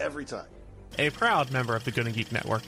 [0.00, 0.46] every time.
[0.98, 2.62] A proud member of the Gonna Geek Network.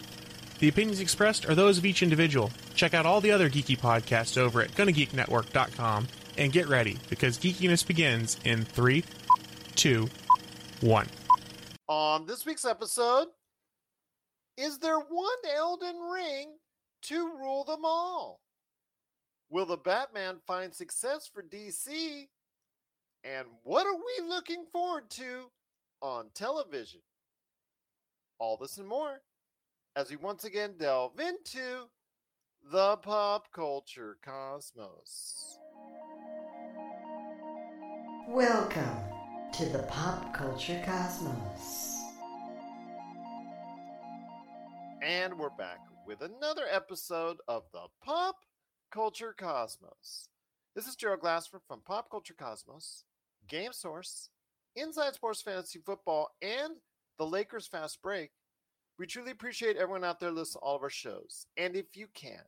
[0.60, 2.50] The opinions expressed are those of each individual.
[2.74, 6.06] Check out all the other geeky podcasts over at GonnaGeekNetwork.com
[6.36, 9.04] and get ready because geekiness begins in three,
[9.74, 10.08] two,
[10.80, 11.06] one.
[11.88, 13.28] On this week's episode,
[14.56, 16.52] is there one Elden Ring
[17.04, 18.40] to rule them all?
[19.48, 22.28] Will the Batman find success for DC?
[23.24, 25.50] And what are we looking forward to
[26.00, 27.00] on television?
[28.40, 29.20] All this and more
[29.94, 31.90] as we once again delve into
[32.72, 35.58] the pop culture cosmos.
[38.26, 38.96] Welcome
[39.52, 42.00] to the Pop Culture Cosmos.
[45.02, 48.36] And we're back with another episode of the Pop
[48.90, 50.30] Culture Cosmos.
[50.74, 53.04] This is Gerald Glassford from Pop Culture Cosmos,
[53.46, 54.30] Game Source,
[54.76, 56.76] Inside Sports Fantasy Football, and
[57.20, 58.30] the Lakers Fast Break.
[58.98, 61.46] We truly appreciate everyone out there listening to all of our shows.
[61.58, 62.40] And if you can,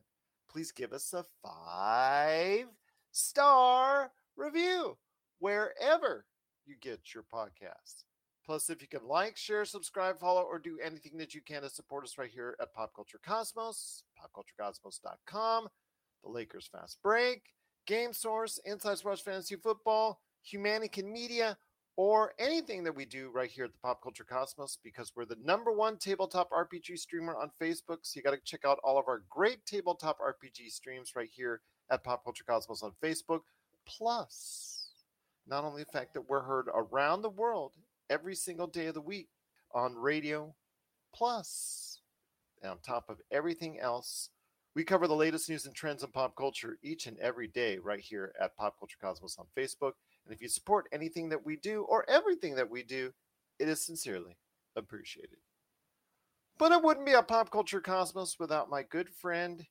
[0.49, 2.65] please give us a five
[3.11, 4.97] star review
[5.37, 6.25] wherever
[6.65, 8.05] you get your podcast.
[8.43, 11.69] Plus, if you can like, share, subscribe, follow, or do anything that you can to
[11.69, 15.67] support us right here at Pop Culture Cosmos, popculturecosmos.com,
[16.23, 17.43] the Lakers Fast Break,
[17.85, 20.19] Game Source, Inside Sports Fantasy Football,
[20.51, 21.59] Humanican Media,
[21.95, 25.37] or anything that we do right here at the Pop Culture Cosmos because we're the
[25.43, 27.99] number one tabletop RPG streamer on Facebook.
[28.01, 31.61] So you got to check out all of our great tabletop RPG streams right here
[31.91, 33.41] at Pop Culture Cosmos on Facebook.
[33.85, 34.89] Plus,
[35.47, 37.73] not only the fact that we're heard around the world
[38.09, 39.27] every single day of the week
[39.73, 40.55] on radio,
[41.13, 41.99] plus,
[42.61, 44.29] and on top of everything else,
[44.75, 47.99] we cover the latest news and trends in pop culture each and every day right
[47.99, 49.93] here at Pop Culture Cosmos on Facebook.
[50.25, 53.11] And if you support anything that we do or everything that we do,
[53.59, 54.37] it is sincerely
[54.75, 55.37] appreciated.
[56.57, 59.65] But it wouldn't be a Pop Culture Cosmos without my good friend.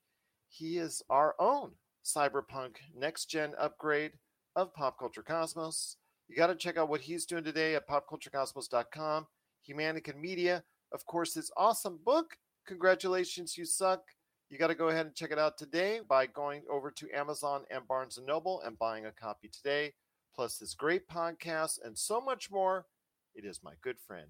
[0.49, 1.73] He is our own
[2.05, 4.13] cyberpunk next gen upgrade
[4.57, 5.97] of Pop Culture Cosmos.
[6.29, 9.27] You got to check out what he's doing today at popculturecosmos.com.
[9.69, 12.37] Humanican Media, of course, his awesome book,
[12.67, 14.03] Congratulations, You Suck.
[14.51, 17.65] You got to go ahead and check it out today by going over to Amazon
[17.71, 19.95] and Barnes and Noble and buying a copy today.
[20.35, 22.87] Plus, this great podcast and so much more.
[23.35, 24.29] It is my good friend.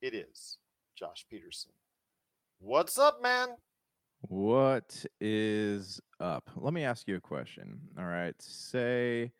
[0.00, 0.58] It is
[0.96, 1.72] Josh Peterson.
[2.60, 3.48] What's up, man?
[4.20, 6.48] What is up?
[6.56, 7.80] Let me ask you a question.
[7.98, 8.34] All right.
[8.38, 9.32] Say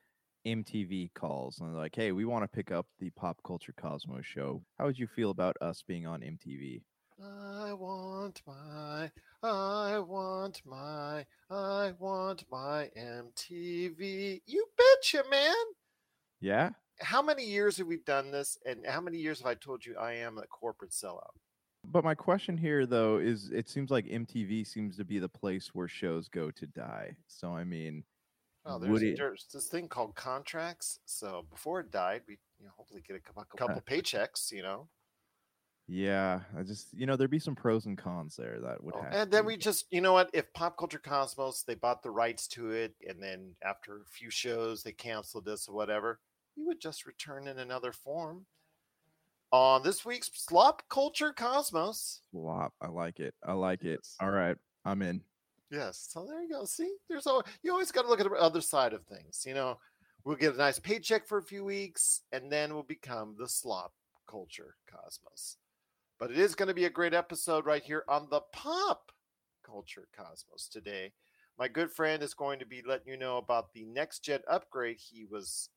[0.46, 4.26] MTV calls and they're like, hey, we want to pick up the Pop Culture Cosmos
[4.26, 4.62] show.
[4.78, 6.82] How would you feel about us being on MTV?
[7.22, 9.10] I want my,
[9.42, 14.40] I want my, I want my MTV.
[14.46, 15.54] You betcha, man.
[16.44, 16.70] Yeah.
[17.00, 18.58] How many years have we done this?
[18.66, 21.32] And how many years have I told you I am a corporate sellout?
[21.84, 25.74] But my question here, though, is it seems like MTV seems to be the place
[25.74, 27.16] where shows go to die.
[27.26, 28.04] So, I mean,
[28.66, 30.98] Oh, there's, it, there's this thing called contracts.
[31.04, 34.50] So before it died, we you know, hopefully get a couple, couple paychecks.
[34.52, 34.88] You know,
[35.86, 39.02] yeah, I just, you know, there'd be some pros and cons there that would Oh,
[39.02, 39.12] have.
[39.12, 40.30] and then we just you know what?
[40.32, 44.30] If Pop Culture Cosmos they bought the rights to it, and then after a few
[44.30, 46.20] shows they canceled this or whatever,
[46.56, 48.46] we would just return in another form.
[49.52, 52.72] On this week's Slop Culture Cosmos, Slop.
[52.80, 53.34] I like it.
[53.46, 54.00] I like it.
[54.20, 54.56] All right.
[54.84, 55.20] I'm in.
[55.70, 56.08] Yes.
[56.10, 56.64] So there you go.
[56.64, 59.44] See, there's always, you always got to look at the other side of things.
[59.46, 59.78] You know,
[60.24, 63.92] we'll get a nice paycheck for a few weeks and then we'll become the slop
[64.28, 65.56] culture cosmos.
[66.18, 69.12] But it is going to be a great episode right here on the pop
[69.64, 71.12] culture cosmos today.
[71.58, 74.98] My good friend is going to be letting you know about the next gen upgrade
[74.98, 75.68] he was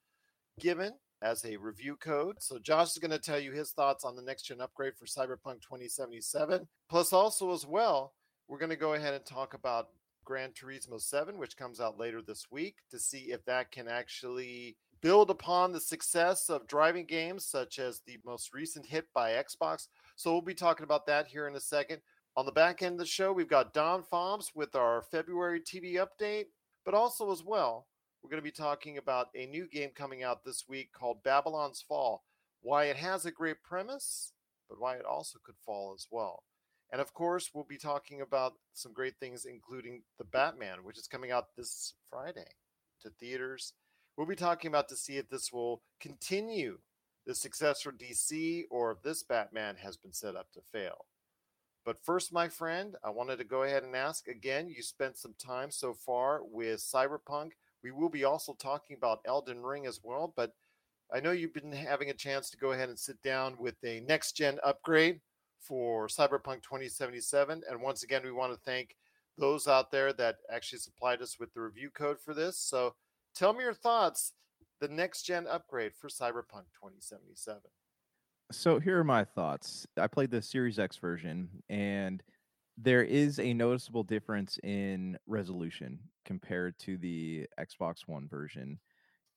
[0.59, 2.37] given as a review code.
[2.39, 5.05] So Josh is going to tell you his thoughts on the next gen upgrade for
[5.05, 6.67] Cyberpunk 2077.
[6.89, 8.13] Plus also as well,
[8.47, 9.89] we're going to go ahead and talk about
[10.23, 14.75] Gran Turismo 7, which comes out later this week, to see if that can actually
[15.01, 19.87] build upon the success of driving games such as the most recent hit by Xbox.
[20.15, 22.01] So we'll be talking about that here in a second.
[22.35, 25.95] On the back end of the show, we've got Don Fobbs with our February TV
[25.95, 26.45] update,
[26.85, 27.87] but also as well,
[28.27, 31.81] we're going to be talking about a new game coming out this week called Babylon's
[31.81, 32.25] Fall.
[32.61, 34.33] Why it has a great premise,
[34.67, 36.43] but why it also could fall as well.
[36.91, 41.07] And of course, we'll be talking about some great things, including The Batman, which is
[41.07, 42.49] coming out this Friday
[43.01, 43.71] to theaters.
[44.17, 46.79] We'll be talking about to see if this will continue
[47.25, 51.05] the success for DC or if this Batman has been set up to fail.
[51.85, 54.67] But first, my friend, I wanted to go ahead and ask again.
[54.67, 57.51] You spent some time so far with Cyberpunk.
[57.83, 60.53] We will be also talking about Elden Ring as well, but
[61.13, 64.01] I know you've been having a chance to go ahead and sit down with a
[64.01, 65.21] next gen upgrade
[65.59, 67.61] for Cyberpunk 2077.
[67.69, 68.95] And once again, we want to thank
[69.37, 72.57] those out there that actually supplied us with the review code for this.
[72.57, 72.95] So
[73.35, 74.33] tell me your thoughts
[74.79, 77.61] the next gen upgrade for Cyberpunk 2077.
[78.51, 79.85] So here are my thoughts.
[79.97, 82.23] I played the Series X version, and
[82.77, 88.79] there is a noticeable difference in resolution compared to the Xbox One version.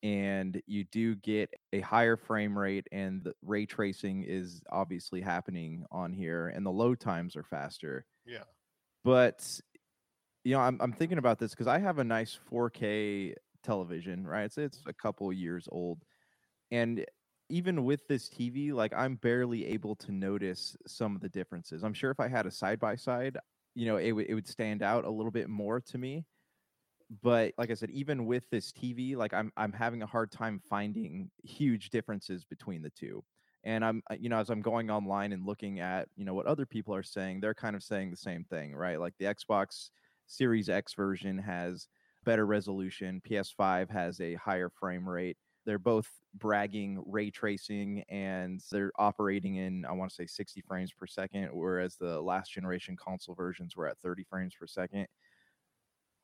[0.02, 5.84] And you do get a higher frame rate, and the ray tracing is obviously happening
[5.90, 8.06] on here, and the load times are faster.
[8.24, 8.44] Yeah.
[9.04, 9.46] But
[10.44, 14.44] you know, I'm I'm thinking about this because I have a nice 4K television, right?
[14.44, 16.02] It's it's a couple years old,
[16.70, 17.04] and
[17.50, 21.82] even with this TV, like I'm barely able to notice some of the differences.
[21.82, 23.36] I'm sure if I had a side by side,
[23.74, 26.24] you know, it would it would stand out a little bit more to me.
[27.22, 30.60] But like I said, even with this TV, like I'm I'm having a hard time
[30.68, 33.24] finding huge differences between the two.
[33.64, 36.46] And I'm uh, you know, as I'm going online and looking at, you know, what
[36.46, 39.00] other people are saying, they're kind of saying the same thing, right?
[39.00, 39.90] Like the Xbox
[40.26, 41.88] Series X version has
[42.24, 45.36] better resolution, PS5 has a higher frame rate
[45.70, 50.90] they're both bragging ray tracing and they're operating in, I want to say 60 frames
[50.92, 55.06] per second, whereas the last generation console versions were at 30 frames per second.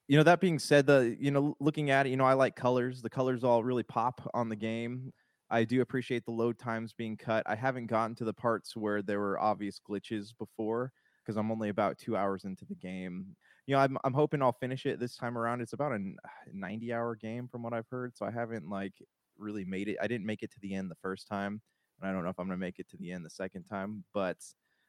[0.08, 2.56] You know, that being said, the you know, looking at it, you know, I like
[2.56, 3.02] colors.
[3.02, 5.12] The colors all really pop on the game.
[5.48, 7.44] I do appreciate the load times being cut.
[7.46, 10.90] I haven't gotten to the parts where there were obvious glitches before
[11.24, 13.36] because I'm only about two hours into the game.
[13.68, 15.60] You know, I'm I'm hoping I'll finish it this time around.
[15.60, 16.00] It's about a
[16.52, 18.94] 90 hour game from what I've heard, so I haven't like
[19.38, 19.98] really made it.
[20.00, 21.60] I didn't make it to the end the first time,
[22.00, 23.64] and I don't know if I'm going to make it to the end the second
[23.64, 24.38] time, but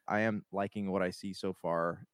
[0.06, 2.06] I am liking what I see so far.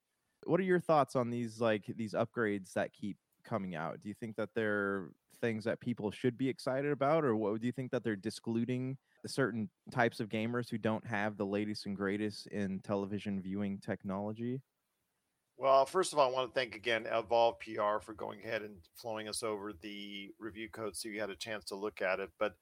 [0.45, 4.01] What are your thoughts on these like these upgrades that keep coming out?
[4.01, 5.11] Do you think that they're
[5.41, 8.97] things that people should be excited about, or what do you think that they're discluding
[9.27, 14.63] certain types of gamers who don't have the latest and greatest in television viewing technology?
[15.57, 18.77] Well, first of all, I want to thank again Evolve PR for going ahead and
[18.97, 22.31] flowing us over the review code so you had a chance to look at it.
[22.39, 22.55] But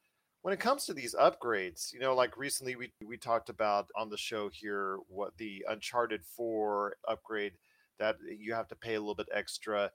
[0.42, 4.10] when it comes to these upgrades, you know, like recently we, we talked about on
[4.10, 7.52] the show here what the Uncharted 4 upgrade
[7.98, 9.90] that you have to pay a little bit extra.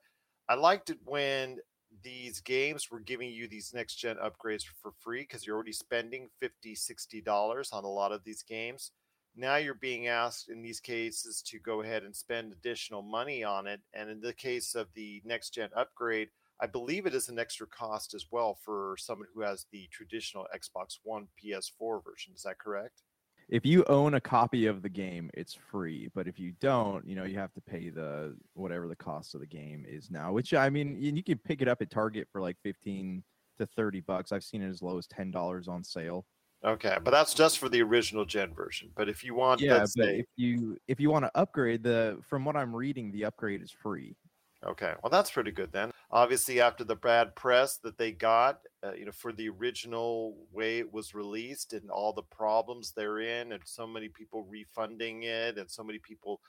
[0.48, 1.58] I liked it when
[2.02, 6.28] these games were giving you these next gen upgrades for free because you're already spending
[6.40, 8.90] 50 60 dollars on a lot of these games
[9.38, 13.66] now you're being asked in these cases to go ahead and spend additional money on
[13.66, 13.80] it.
[13.94, 16.28] And in the case of the next gen upgrade,
[16.60, 20.46] I believe it is an extra cost as well for someone who has the traditional
[20.54, 22.32] Xbox One PS4 version.
[22.34, 23.02] Is that correct?
[23.48, 26.10] If you own a copy of the game, it's free.
[26.14, 29.40] But if you don't, you know, you have to pay the whatever the cost of
[29.40, 32.42] the game is now, which I mean, you can pick it up at Target for
[32.42, 33.22] like 15
[33.58, 34.32] to 30 bucks.
[34.32, 36.26] I've seen it as low as $10 on sale.
[36.64, 38.90] Okay, but that's just for the original gen version.
[38.96, 42.18] But if you want, yeah, but say, if you if you want to upgrade the
[42.28, 44.16] from what I'm reading, the upgrade is free.
[44.64, 45.92] Okay, well that's pretty good then.
[46.10, 50.80] Obviously, after the bad press that they got, uh, you know, for the original way
[50.80, 55.70] it was released and all the problems therein, and so many people refunding it, and
[55.70, 56.40] so many people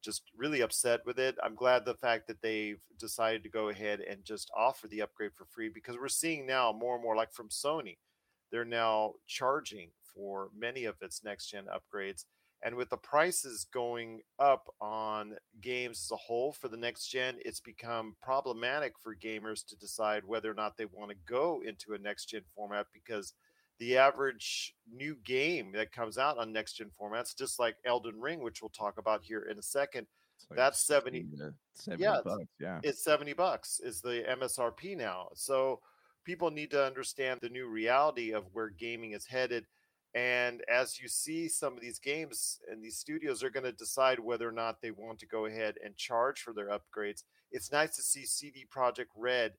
[0.00, 1.36] just really upset with it.
[1.42, 5.32] I'm glad the fact that they've decided to go ahead and just offer the upgrade
[5.34, 7.96] for free because we're seeing now more and more like from Sony
[8.50, 12.24] they're now charging for many of its next gen upgrades.
[12.62, 17.36] And with the prices going up on games as a whole for the next gen,
[17.44, 21.94] it's become problematic for gamers to decide whether or not they want to go into
[21.94, 23.32] a next gen format because
[23.78, 28.42] the average new game that comes out on next gen formats, just like Elden Ring,
[28.42, 30.06] which we'll talk about here in a second,
[30.50, 31.26] like that's 70,
[31.74, 32.80] 70 yeah, bucks, yeah.
[32.82, 35.28] It's 70 bucks is the MSRP now.
[35.34, 35.80] So
[36.24, 39.66] people need to understand the new reality of where gaming is headed.
[40.14, 44.18] And as you see some of these games and these studios are going to decide
[44.18, 47.22] whether or not they want to go ahead and charge for their upgrades.
[47.52, 49.52] It's nice to see CD Projekt Red,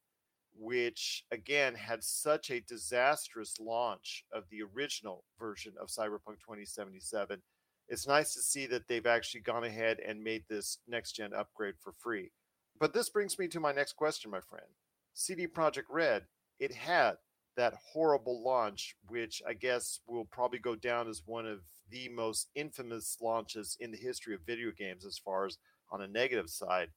[0.54, 7.42] which again had such a disastrous launch of the original version of Cyberpunk 2077.
[7.88, 11.76] It's nice to see that they've actually gone ahead and made this next gen upgrade
[11.82, 12.32] for free.
[12.80, 14.68] But this brings me to my next question, my friend.
[15.14, 16.24] CD Projekt Red
[16.62, 17.16] it had
[17.58, 22.50] that horrible launch, which I guess will probably go down as one of the most
[22.56, 25.58] infamous launches in the history of video games, as far as
[25.92, 26.90] on a negative side.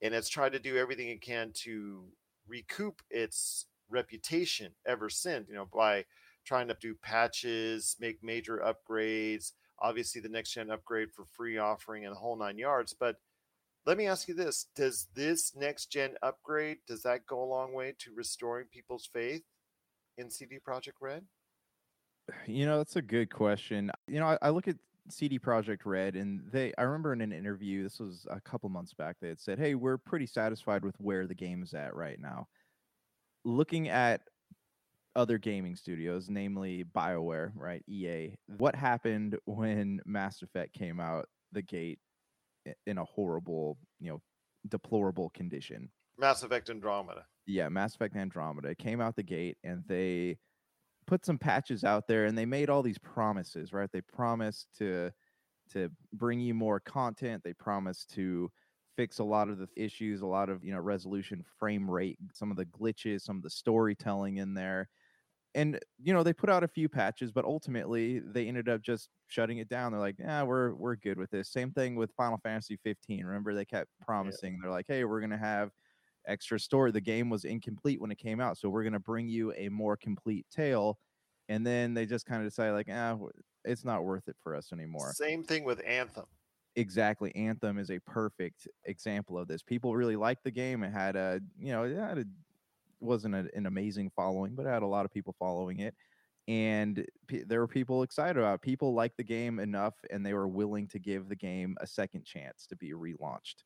[0.00, 2.04] And it's tried to do everything it can to
[2.46, 6.04] recoup its reputation ever since, you know, by
[6.44, 12.04] trying to do patches, make major upgrades, obviously the next gen upgrade for free offering
[12.04, 12.94] and the whole nine yards.
[12.98, 13.16] But
[13.86, 17.72] let me ask you this does this next gen upgrade does that go a long
[17.72, 19.42] way to restoring people's faith
[20.16, 21.24] in CD Projekt Red
[22.46, 23.90] You know, that's a good question.
[24.08, 24.76] You know, I, I look at
[25.10, 26.72] CD Projekt Red, and they.
[26.78, 29.74] I remember in an interview, this was a couple months back, they had said, "Hey,
[29.74, 32.48] we're pretty satisfied with where the game is at right now."
[33.44, 34.22] Looking at
[35.14, 41.62] other gaming studios, namely BioWare, right, EA, what happened when Mass Effect came out the
[41.62, 41.98] gate
[42.86, 44.22] in a horrible, you know,
[44.68, 45.90] deplorable condition?
[46.18, 50.38] mass effect andromeda yeah, Mass Effect Andromeda came out the gate and they
[51.06, 53.90] put some patches out there and they made all these promises, right?
[53.92, 55.12] They promised to
[55.72, 57.42] to bring you more content.
[57.44, 58.50] They promised to
[58.96, 62.50] fix a lot of the issues, a lot of, you know, resolution, frame rate, some
[62.50, 64.88] of the glitches, some of the storytelling in there.
[65.54, 69.10] And you know, they put out a few patches, but ultimately they ended up just
[69.28, 69.92] shutting it down.
[69.92, 73.24] They're like, "Yeah, we're we're good with this." Same thing with Final Fantasy 15.
[73.24, 74.58] Remember they kept promising.
[74.60, 75.70] They're like, "Hey, we're going to have
[76.26, 76.90] extra story.
[76.92, 79.68] The game was incomplete when it came out, so we're going to bring you a
[79.68, 80.98] more complete tale.
[81.48, 83.18] And then they just kind of decided, like, ah,
[83.64, 85.12] it's not worth it for us anymore.
[85.12, 86.26] same thing with anthem
[86.76, 87.32] Exactly.
[87.36, 89.62] Anthem is a perfect example of this.
[89.62, 90.82] People really liked the game.
[90.82, 92.24] It had a, you know, it had a,
[93.04, 95.94] wasn't a, an amazing following, but it had a lot of people following it.
[96.46, 98.60] And p- there were people excited about it.
[98.62, 102.24] People liked the game enough and they were willing to give the game a second
[102.24, 103.62] chance to be relaunched.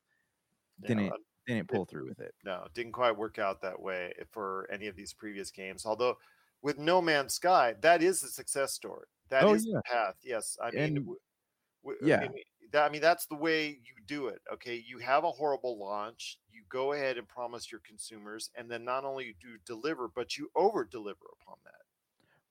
[0.81, 1.13] You Didn't
[1.47, 2.33] didn't pull through with it.
[2.45, 6.15] no didn't quite work out that way for any of these previous games although
[6.61, 10.15] with no man's sky that is a success story That oh, is Oh, the path
[10.23, 11.19] yes i mean And- w-
[11.83, 12.19] w- I yeah.
[12.29, 15.77] mean, that, I mean that's the way you do it okay you have a horrible
[15.79, 20.07] launch you go ahead and promise your consumers and then not only do you deliver
[20.07, 21.79] but you over deliver upon that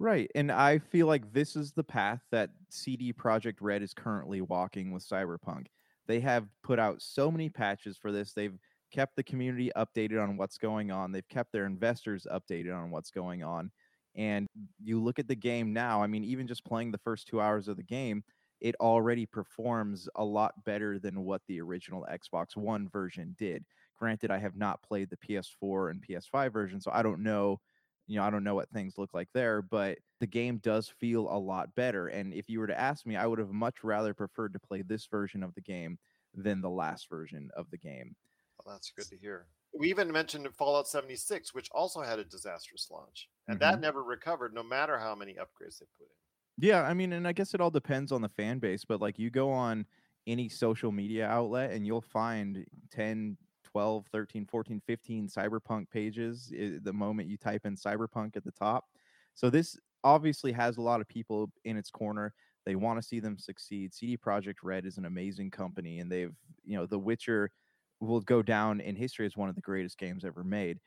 [0.00, 0.30] Right.
[0.34, 4.92] And I feel like this is the path that CD Projekt Red is currently walking
[4.92, 5.66] with Cyberpunk.
[6.06, 8.32] They have put out so many patches for this.
[8.32, 8.56] They've
[8.92, 11.10] kept the community updated on what's going on.
[11.10, 13.70] They've kept their investors updated on what's going on.
[14.14, 14.46] And
[14.82, 17.68] you look at the game now, I mean, even just playing the first two hours
[17.68, 18.22] of the game,
[18.60, 23.64] it already performs a lot better than what the original Xbox One version did.
[23.96, 27.60] Granted, I have not played the PS4 and PS5 version, so I don't know
[28.06, 31.28] you know, I don't know what things look like there, but the game does feel
[31.30, 32.08] a lot better.
[32.08, 34.80] And if you were to ask me, I would have much rather preferred to play
[34.82, 35.98] this version of the game
[36.32, 38.16] than the last version of the game.
[38.64, 39.48] well, that's good to hear
[39.78, 43.80] we even mentioned fallout 76 which also had a disastrous launch and that Mhm.
[43.80, 46.16] never recovered no matter how many upgrades they put in
[46.60, 49.18] Yeah, I mean, and I guess it all depends on the fan base, but like
[49.18, 49.86] you go on
[50.26, 56.78] any social media outlet and you'll find 10, 12, 13, 14, 15 cyberpunk pages eh,
[56.82, 58.86] the moment you type in cyberpunk at the top.
[59.34, 62.34] So this obviously has a lot of people in its corner.
[62.66, 63.94] They want to see them succeed.
[63.94, 66.34] CD Projekt Red is an amazing company and they've,
[66.64, 67.52] you know, The Witcher
[68.00, 70.80] will go down in history as one of the greatest games ever made.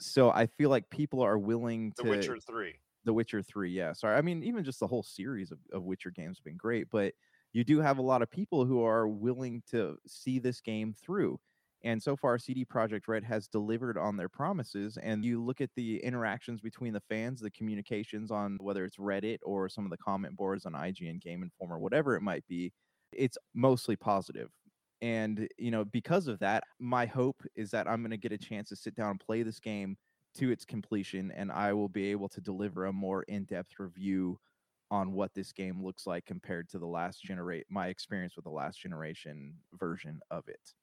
[0.00, 3.92] So I feel like people are willing to the witcher 3 the Witcher 3, yeah.
[3.92, 4.16] Sorry.
[4.16, 7.14] I mean, even just the whole series of, of Witcher games have been great, but
[7.52, 11.38] you do have a lot of people who are willing to see this game through.
[11.84, 14.98] And so far, CD Projekt Red has delivered on their promises.
[15.00, 19.38] And you look at the interactions between the fans, the communications on whether it's Reddit
[19.42, 22.72] or some of the comment boards on IGN, Game Informer, whatever it might be,
[23.12, 24.50] it's mostly positive.
[25.00, 28.38] And, you know, because of that, my hope is that I'm going to get a
[28.38, 29.96] chance to sit down and play this game
[30.38, 34.38] to its completion and I will be able to deliver a more in-depth review
[34.90, 38.50] on what this game looks like compared to the last generate my experience with the
[38.50, 40.74] last generation version of it.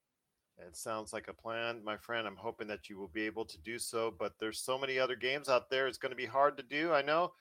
[0.57, 2.25] It sounds like a plan, my friend.
[2.25, 4.13] I'm hoping that you will be able to do so.
[4.17, 5.87] But there's so many other games out there.
[5.87, 6.93] It's going to be hard to do.
[6.93, 7.33] I know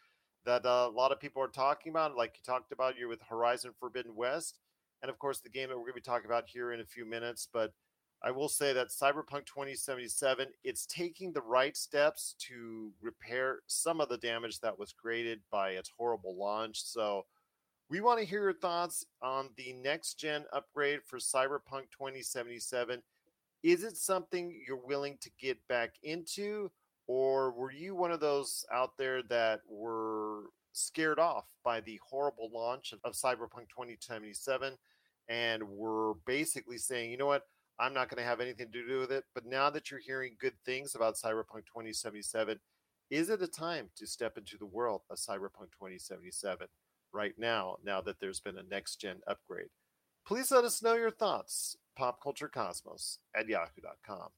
[0.45, 3.23] that uh, a lot of people are talking about, like you talked about, you're with
[3.23, 4.59] Horizon Forbidden West,
[5.01, 6.85] and of course the game that we're going to be talking about here in a
[6.85, 7.49] few minutes.
[7.53, 7.73] But
[8.25, 14.09] I will say that Cyberpunk 2077, it's taking the right steps to repair some of
[14.09, 16.83] the damage that was created by its horrible launch.
[16.83, 17.27] So
[17.91, 23.03] we want to hear your thoughts on the next gen upgrade for Cyberpunk 2077.
[23.63, 26.71] Is it something you're willing to get back into,
[27.07, 32.51] or were you one of those out there that were scared off by the horrible
[32.55, 34.79] launch of, of Cyberpunk 2077
[35.29, 37.47] and were basically saying, you know what,
[37.79, 39.25] I'm not going to have anything to do with it.
[39.35, 42.59] But now that you're hearing good things about Cyberpunk 2077,
[43.11, 46.67] Is it a time to step into the world of Cyberpunk 2077
[47.13, 49.69] right now, now that there's been a next gen upgrade?
[50.27, 51.77] Please let us know your thoughts.
[51.99, 54.31] PopCultureCosmos at yahoo.com.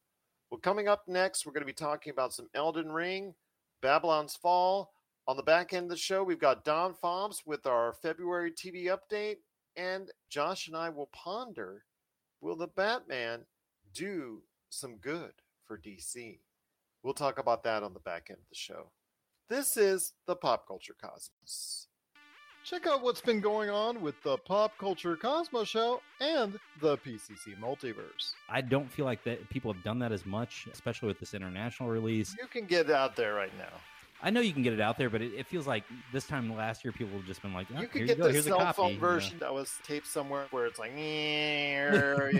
[0.50, 3.34] Well, coming up next, we're going to be talking about some Elden Ring,
[3.82, 4.92] Babylon's Fall.
[5.28, 8.86] On the back end of the show, we've got Don Fobbs with our February TV
[8.86, 9.36] update,
[9.76, 11.84] and Josh and I will ponder
[12.40, 13.40] will the Batman
[13.92, 15.32] do some good
[15.64, 16.38] for DC?
[17.02, 18.90] We'll talk about that on the back end of the show.
[19.48, 21.86] This is the Pop Culture Cosmos.
[22.64, 27.56] Check out what's been going on with the Pop Culture Cosmos show and the PCC
[27.62, 28.32] Multiverse.
[28.48, 31.88] I don't feel like that people have done that as much, especially with this international
[31.88, 32.34] release.
[32.36, 33.72] You can get out there right now.
[34.22, 36.54] I know you can get it out there, but it, it feels like this time
[36.56, 38.44] last year people have just been like, oh, you here could get go, the here's
[38.46, 39.00] cell phone you know.
[39.00, 40.96] version that was taped somewhere where it's like, you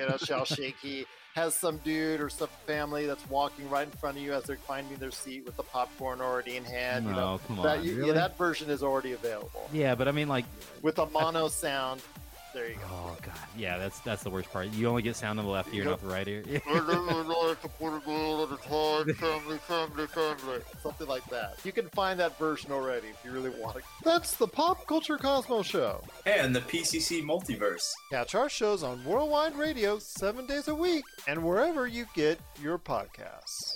[0.07, 1.07] know, shell shaky.
[1.35, 4.57] Has some dude or some family that's walking right in front of you as they're
[4.57, 7.05] finding their seat with the popcorn already in hand.
[7.05, 10.09] you know, No, come that, on, you- yeah, that version is already available Yeah, but
[10.09, 10.47] I mean, like,
[10.81, 12.01] with a mono sound.
[12.57, 12.81] There you go.
[12.91, 14.69] oh god, yeah, that's that's the worst part.
[14.69, 15.91] You only get sound on the left ear, Yep.
[15.91, 16.43] not the right ear.
[20.83, 21.59] Something like that.
[21.65, 23.85] You can find that version already if you really want it.
[24.03, 26.03] That's the Pop Culture Cosmos Show.
[26.25, 27.93] and the PCC Multiverse.
[28.11, 32.79] Catch our shows on Worldwide Radio seven days a week and wherever you get your
[32.79, 33.75] podcasts.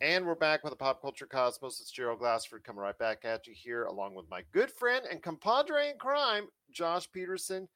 [0.00, 1.78] And we're back with the Pop Culture Cosmos.
[1.80, 5.22] It's Gerald Glassford coming right back at you here, along with my good friend and
[5.22, 7.68] compadre in crime, Josh Peterson.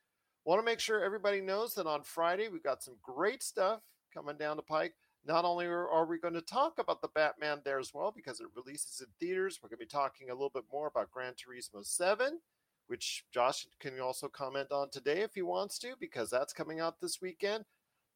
[0.47, 3.81] Want to make sure everybody knows that on Friday we've got some great stuff
[4.15, 4.95] coming down the pike.
[5.27, 8.47] Not only are we going to talk about the Batman there as well because it
[8.55, 11.85] releases in theaters, we're going to be talking a little bit more about Gran Turismo
[11.85, 12.39] 7,
[12.87, 17.01] which Josh can also comment on today if he wants to, because that's coming out
[17.01, 17.65] this weekend.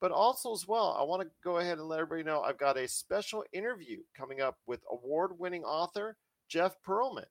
[0.00, 2.78] But also, as well, I want to go ahead and let everybody know I've got
[2.78, 6.16] a special interview coming up with award winning author
[6.48, 7.26] Jeff Pearlman.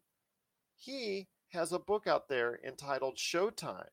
[0.76, 3.88] He has a book out there entitled Showtime.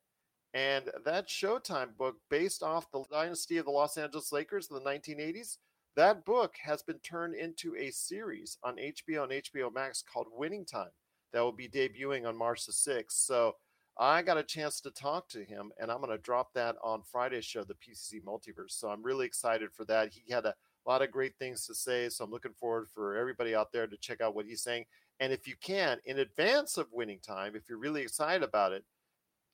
[0.54, 4.82] And that Showtime book, based off the dynasty of the Los Angeles Lakers in the
[4.82, 5.58] 1980s,
[5.96, 10.64] that book has been turned into a series on HBO and HBO Max called Winning
[10.64, 10.90] Time
[11.32, 13.12] that will be debuting on March the 6th.
[13.12, 13.54] So
[13.98, 17.02] I got a chance to talk to him, and I'm going to drop that on
[17.02, 18.72] Friday's show, the PCC Multiverse.
[18.72, 20.10] So I'm really excited for that.
[20.12, 20.54] He had a
[20.86, 23.96] lot of great things to say, so I'm looking forward for everybody out there to
[23.96, 24.84] check out what he's saying.
[25.18, 28.84] And if you can, in advance of winning time, if you're really excited about it,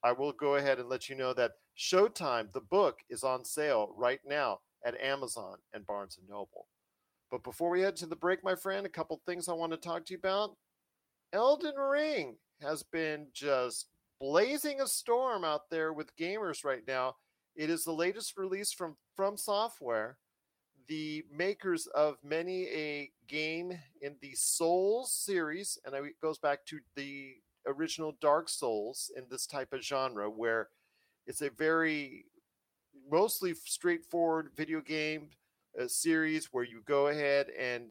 [0.05, 3.95] I will go ahead and let you know that Showtime, the book, is on sale
[3.97, 6.67] right now at Amazon and Barnes and Noble.
[7.31, 9.79] But before we head to the break, my friend, a couple things I want to
[9.79, 10.57] talk to you about.
[11.33, 13.89] Elden Ring has been just
[14.21, 17.17] blazing a storm out there with gamers right now.
[17.57, 20.19] It is the latest release from From Software,
[20.89, 26.81] the makers of many a game in the Souls series, and it goes back to
[26.97, 27.37] the
[27.67, 30.69] original Dark Souls in this type of genre, where
[31.27, 32.27] it's a very
[33.11, 35.31] mostly straightforward video game
[35.81, 37.91] uh, series where you go ahead and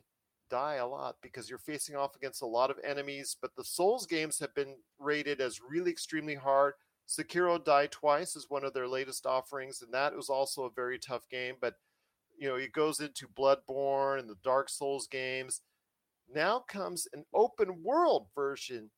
[0.49, 3.35] die a lot because you're facing off against a lot of enemies.
[3.41, 6.73] But the Souls games have been rated as really extremely hard.
[7.07, 10.99] Sekiro Die Twice is one of their latest offerings, and that was also a very
[10.99, 11.55] tough game.
[11.59, 11.75] But
[12.37, 15.61] you know, it goes into Bloodborne and the Dark Souls games.
[16.33, 18.89] Now comes an open world version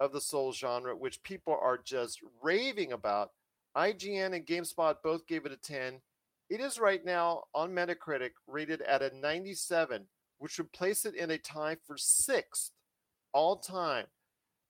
[0.00, 3.30] of the Souls genre, which people are just raving about.
[3.76, 6.00] IGN and GameSpot both gave it a 10.
[6.50, 10.06] It is right now on Metacritic rated at a 97,
[10.38, 12.72] which would place it in a tie for sixth
[13.32, 14.06] all time.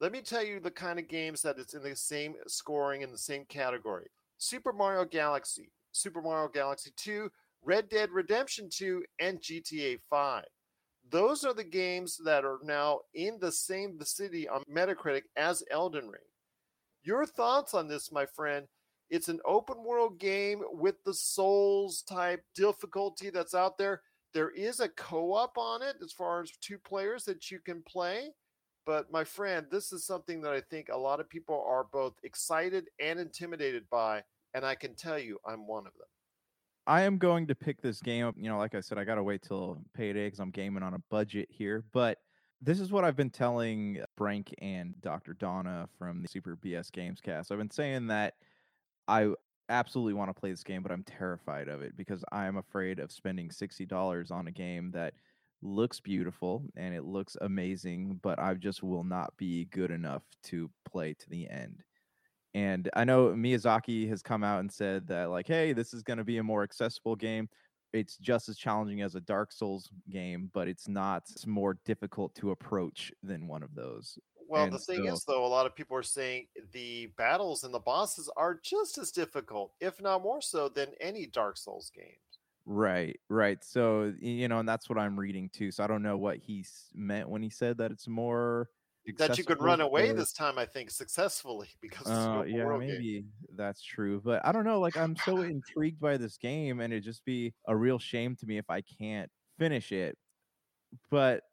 [0.00, 3.10] Let me tell you the kind of games that it's in the same scoring in
[3.10, 4.06] the same category
[4.38, 7.30] Super Mario Galaxy, Super Mario Galaxy 2,
[7.62, 10.44] Red Dead Redemption 2, and GTA 5.
[11.11, 16.09] Those are the games that are now in the same vicinity on Metacritic as Elden
[16.09, 16.21] Ring.
[17.03, 18.66] Your thoughts on this, my friend?
[19.09, 24.03] It's an open world game with the Souls type difficulty that's out there.
[24.35, 27.83] There is a co op on it as far as two players that you can
[27.83, 28.35] play.
[28.85, 32.14] But my friend, this is something that I think a lot of people are both
[32.23, 34.23] excited and intimidated by.
[34.53, 36.09] And I can tell you, I'm one of them.
[36.88, 38.35] I am going to pick this game up.
[38.38, 40.94] You know, like I said, I got to wait till payday because I'm gaming on
[40.94, 41.85] a budget here.
[41.92, 42.16] But
[42.62, 45.35] this is what I've been telling uh, Frank and Dr.
[45.35, 47.53] Donna from the Super BS Games cast.
[47.53, 48.35] I've been saying that
[49.07, 49.35] I
[49.68, 53.01] absolutely want to play this game, but I'm terrified of it because I am afraid
[53.01, 55.12] of spending $60 on a game that
[55.61, 60.70] looks beautiful and it looks amazing, but I just will not be good enough to
[60.90, 61.85] play to the end.
[62.59, 66.16] And I know Miyazaki has come out and said that, like, hey, this is going
[66.18, 67.49] to be a more accessible game.
[67.92, 72.35] it's just as challenging as a Dark Souls game, but it's not it's more difficult
[72.35, 74.18] to approach than one of those.
[74.49, 77.62] Well, And the thing so- is, though, a lot of people are saying the battles
[77.64, 81.90] and the bosses are just as difficult, if not more so, than any Dark Souls
[81.94, 82.16] game.
[82.66, 83.62] Right, right.
[83.64, 85.71] So you know, and that's what I'm reading too.
[85.71, 88.68] So I don't know what he meant when he said that it's more
[89.16, 92.83] That you could run away for- this time, I think, successfully because Uh, yeah, world
[92.83, 92.90] game.
[92.90, 94.81] maybe that's true, but I don't know.
[94.81, 98.47] Like, I'm so intrigued by this game, and it'd just be a real shame to
[98.47, 100.18] me if I can't finish it.
[101.11, 101.44] But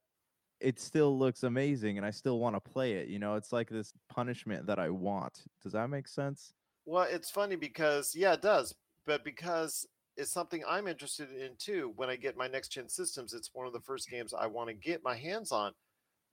[0.59, 3.09] it still looks amazing, and I still want to play it.
[3.09, 5.43] You know, it's like this punishment that I want.
[5.61, 6.53] Does that make sense?
[6.85, 9.85] Well, it's funny because yeah, it does, but because
[10.17, 11.91] it's something I'm interested in too.
[11.97, 14.69] When I get my next gen systems, it's one of the first games I want
[14.69, 15.73] to get my hands on.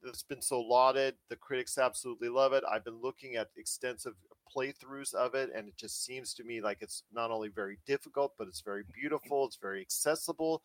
[0.05, 1.15] It's been so lauded.
[1.29, 2.65] The critics absolutely love it.
[2.71, 4.15] I've been looking at extensive
[4.55, 8.35] playthroughs of it, and it just seems to me like it's not only very difficult,
[8.37, 9.47] but it's very beautiful.
[9.47, 10.63] It's very accessible.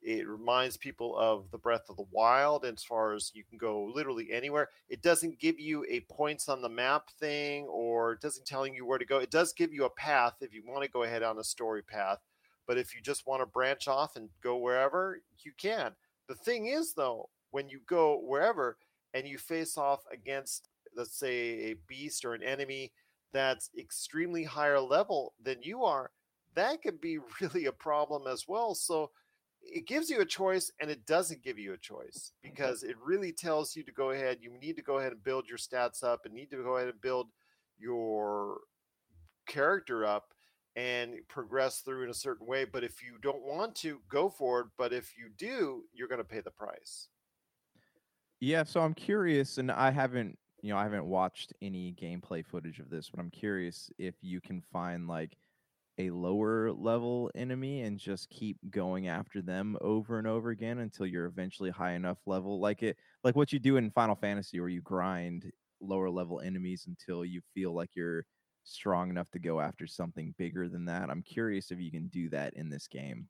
[0.00, 3.90] It reminds people of the Breath of the Wild as far as you can go
[3.92, 4.68] literally anywhere.
[4.88, 8.86] It doesn't give you a points on the map thing or it doesn't telling you
[8.86, 9.18] where to go.
[9.18, 11.82] It does give you a path if you want to go ahead on a story
[11.82, 12.18] path.
[12.66, 15.92] But if you just want to branch off and go wherever, you can.
[16.28, 18.76] The thing is though, when you go wherever
[19.14, 22.92] and you face off against let's say a beast or an enemy
[23.32, 26.10] that's extremely higher level than you are,
[26.54, 28.74] that could be really a problem as well.
[28.74, 29.10] So
[29.62, 32.50] it gives you a choice and it doesn't give you a choice mm-hmm.
[32.50, 35.48] because it really tells you to go ahead you need to go ahead and build
[35.48, 37.28] your stats up and need to go ahead and build
[37.78, 38.58] your
[39.46, 40.32] character up
[40.76, 44.60] and progress through in a certain way but if you don't want to go for
[44.60, 47.08] it but if you do you're going to pay the price
[48.40, 52.78] Yeah, so I'm curious, and I haven't, you know, I haven't watched any gameplay footage
[52.78, 55.36] of this, but I'm curious if you can find like
[55.98, 61.06] a lower level enemy and just keep going after them over and over again until
[61.06, 64.68] you're eventually high enough level, like it, like what you do in Final Fantasy, where
[64.68, 68.26] you grind lower level enemies until you feel like you're
[68.64, 71.10] strong enough to go after something bigger than that.
[71.10, 73.28] I'm curious if you can do that in this game.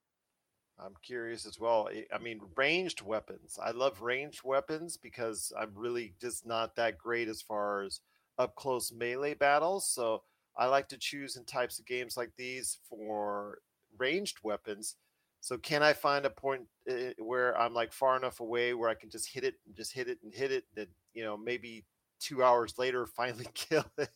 [0.79, 1.89] I'm curious as well.
[1.91, 3.59] I- I mean, ranged weapons.
[3.61, 8.01] I love ranged weapons because I'm really just not that great as far as
[8.39, 9.89] up close melee battles.
[9.89, 10.23] So
[10.57, 13.61] I like to choose in types of games like these for
[13.99, 14.97] ranged weapons.
[15.41, 18.95] So can I find a point uh, where I'm like far enough away where I
[18.95, 21.85] can just hit it and just hit it and hit it that you know maybe
[22.21, 24.11] two hours later finally kill it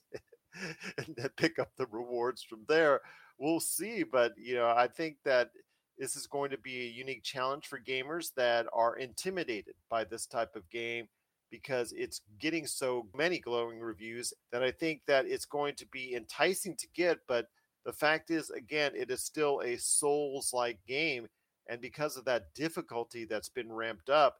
[0.98, 3.00] and then pick up the rewards from there.
[3.38, 5.50] We'll see, but you know I think that
[5.98, 10.26] this is going to be a unique challenge for gamers that are intimidated by this
[10.26, 11.06] type of game
[11.50, 16.14] because it's getting so many glowing reviews that I think that it's going to be
[16.14, 17.18] enticing to get.
[17.28, 17.46] But
[17.84, 21.28] the fact is, again, it is still a Souls like game.
[21.68, 24.38] And because of that difficulty that's been ramped up,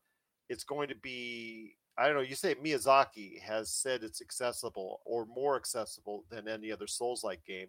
[0.48, 5.26] it's going to be, I don't know, you say Miyazaki has said it's accessible or
[5.26, 7.68] more accessible than any other Souls like game.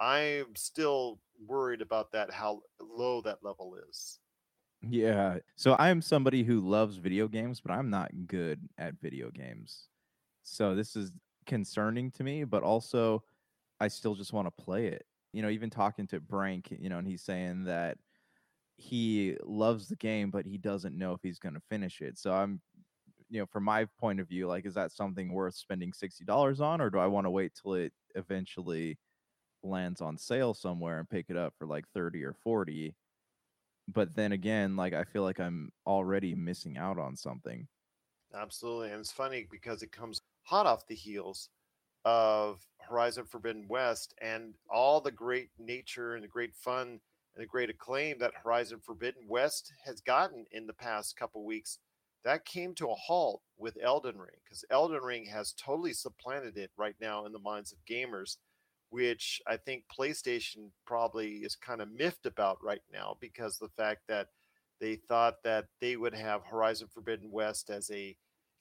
[0.00, 4.18] I'm still worried about that, how low that level is.
[4.82, 5.38] Yeah.
[5.56, 9.88] So I am somebody who loves video games, but I'm not good at video games.
[10.44, 11.12] So this is
[11.46, 13.24] concerning to me, but also
[13.80, 15.04] I still just want to play it.
[15.32, 17.98] You know, even talking to Frank, you know, and he's saying that
[18.76, 22.16] he loves the game, but he doesn't know if he's going to finish it.
[22.16, 22.60] So I'm,
[23.28, 26.80] you know, from my point of view, like, is that something worth spending $60 on,
[26.80, 28.96] or do I want to wait till it eventually
[29.62, 32.94] lands on sale somewhere and pick it up for like 30 or 40?
[33.90, 37.66] but then again like i feel like i'm already missing out on something
[38.34, 38.90] Absolutely.
[38.90, 41.48] And it's funny because it comes hot off the heels
[42.04, 47.00] of Horizon Forbidden West and all the great nature and the great fun
[47.34, 51.78] and the great acclaim that Horizon Forbidden West has gotten in the past couple weeks.
[52.24, 56.70] That came to a halt with Elden Ring because Elden Ring has totally supplanted it
[56.76, 58.36] right now in the minds of gamers,
[58.90, 64.02] which I think PlayStation probably is kind of miffed about right now because the fact
[64.08, 64.28] that
[64.80, 68.16] they thought that they would have Horizon Forbidden West as a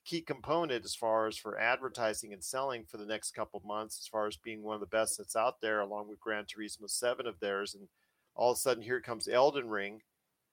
[0.08, 4.08] key component as far as for advertising and selling for the next couple months, as
[4.08, 7.28] far as being one of the best that's out there, along with Gran Turismo 7
[7.28, 7.76] of theirs.
[7.76, 7.90] And
[8.34, 10.02] all of a sudden, here comes Elden Ring,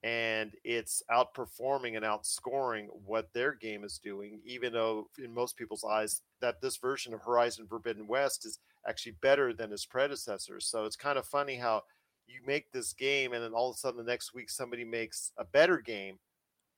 [0.02, 5.84] and it's outperforming and outscoring what their game is doing, even though, in most people's
[5.84, 10.66] eyes, that this version of Horizon Forbidden West is actually better than his predecessors.
[10.66, 11.82] So it's kind of funny how
[12.26, 15.32] you make this game, and then all of a sudden the next week somebody makes
[15.38, 16.18] a better game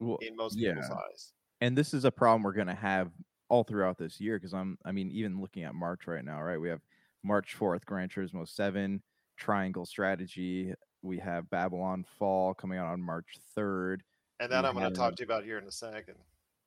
[0.00, 0.74] well, in most yeah.
[0.74, 1.32] people's eyes.
[1.60, 3.10] and this is a problem we're going to have
[3.48, 6.60] all throughout this year because i'm i mean even looking at march right now right
[6.60, 6.80] we have
[7.22, 9.00] march 4th gran turismo 7
[9.36, 13.98] triangle strategy We have Babylon Fall coming out on March 3rd.
[14.40, 16.16] And that We I'm going to talk to you about here in a second.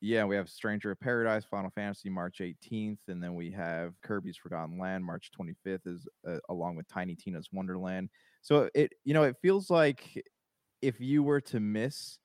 [0.02, 4.38] Yeah, we have Stranger of Paradise, Final Fantasy, March 18th, and then we have Kirby's
[4.38, 8.10] Forgotten Land, March 25th, is uh, along with Tiny Tina's Wonderland.
[8.42, 10.24] So it, you know, it feels like
[10.82, 12.18] if you were to miss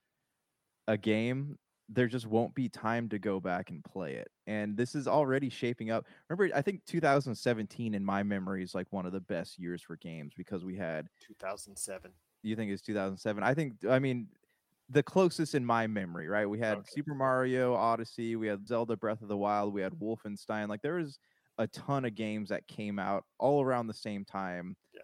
[0.87, 1.59] a game,
[1.89, 4.29] there just won't be time to go back and play it.
[4.47, 6.07] And this is already shaping up.
[6.29, 9.97] Remember, I think 2017 in my memory is like one of the best years for
[9.97, 12.13] games because we had 2007.
[12.43, 14.29] you think it's 2007 i think i mean
[14.90, 16.90] the closest in my memory right we had Okay.
[16.92, 20.05] super mario odyssey we had zelda breath of the wild we had mm-hmm.
[20.05, 21.18] wolfenstein like there was
[21.59, 25.03] a ton of games that came out all around the same time Yeah.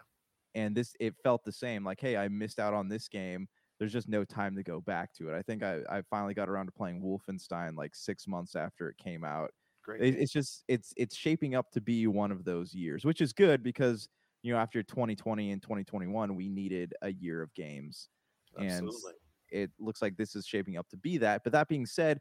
[0.53, 3.47] and this it felt the same like hey i missed out on this game
[3.79, 6.49] there's just no time to go back to it i think i, I finally got
[6.49, 9.51] around to playing wolfenstein like six months after it came out
[9.83, 10.01] Great.
[10.01, 13.33] it, it's just it's it's shaping up to be one of those years which is
[13.33, 14.07] good because
[14.43, 18.09] you know after 2020 and 2021 we needed a year of games
[18.57, 19.13] and Absolutely.
[19.51, 22.19] It looks like this is shaping up to be that but that being said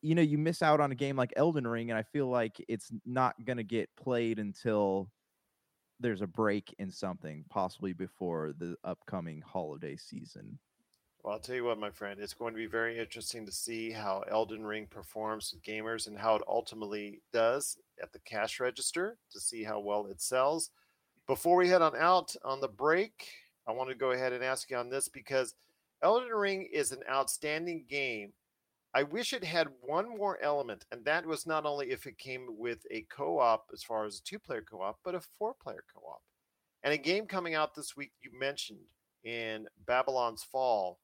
[0.00, 2.62] you know you miss out on a game like elden ring and i feel like
[2.68, 5.10] it's not going to get played until
[6.00, 10.58] there's a break in something possibly before the upcoming holiday season
[11.22, 13.92] Well, I'll tell you what, my friend, it's going to be very interesting to see
[13.92, 19.18] how Elden Ring performs with gamers and how it ultimately does at the cash register
[19.30, 20.70] to see how well it sells.
[21.28, 23.28] Before we head on out on the break,
[23.68, 25.54] I want to go ahead and ask you on this because
[26.02, 28.32] Elden Ring is an outstanding game.
[28.94, 32.46] I wish it had one more element, and that was not only if it came
[32.58, 35.54] with a co op as far as a two player co op, but a four
[35.54, 36.22] player co op.
[36.82, 38.80] And a game coming out this week you mentioned
[39.24, 40.98] in Babylon's Fall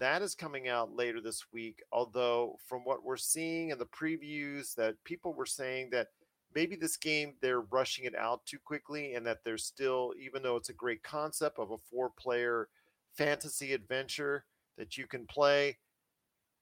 [0.00, 1.82] that is coming out later this week.
[1.92, 6.08] Although, from what we're seeing in the previews, that people were saying that
[6.54, 10.56] maybe this game they're rushing it out too quickly, and that there's still, even though
[10.56, 12.68] it's a great concept of a four-player
[13.16, 14.44] fantasy adventure
[14.78, 15.78] that you can play,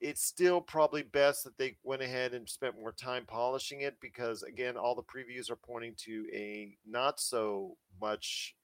[0.00, 4.42] it's still probably best that they went ahead and spent more time polishing it because,
[4.42, 8.54] again, all the previews are pointing to a not so much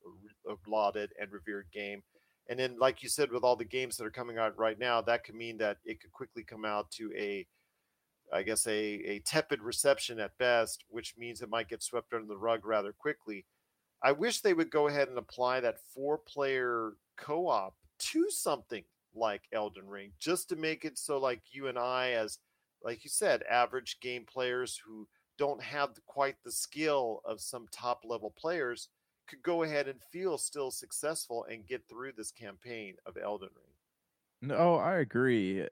[0.48, 2.02] uh, lauded and revered game.
[2.48, 5.00] And then, like you said, with all the games that are coming out right now,
[5.00, 7.46] that could mean that it could quickly come out to a,
[8.32, 12.26] I guess, a, a tepid reception at best, which means it might get swept under
[12.26, 13.46] the rug rather quickly.
[14.04, 18.84] I wish they would go ahead and apply that four player co op to something
[19.14, 22.38] like Elden Ring, just to make it so, like you and I, as
[22.82, 28.02] like you said, average game players who don't have quite the skill of some top
[28.04, 28.90] level players
[29.26, 33.72] could go ahead and feel still successful and get through this campaign of Elden Ring.
[34.42, 35.62] No, I agree.
[35.62, 35.68] Eh,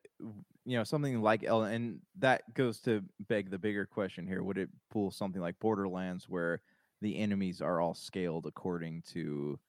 [0.64, 4.57] you know, something like Elden, and that goes to beg the bigger question here: Would
[4.59, 6.62] it pull something like Borderlands, where
[7.03, 9.61] the enemies are all scaled according to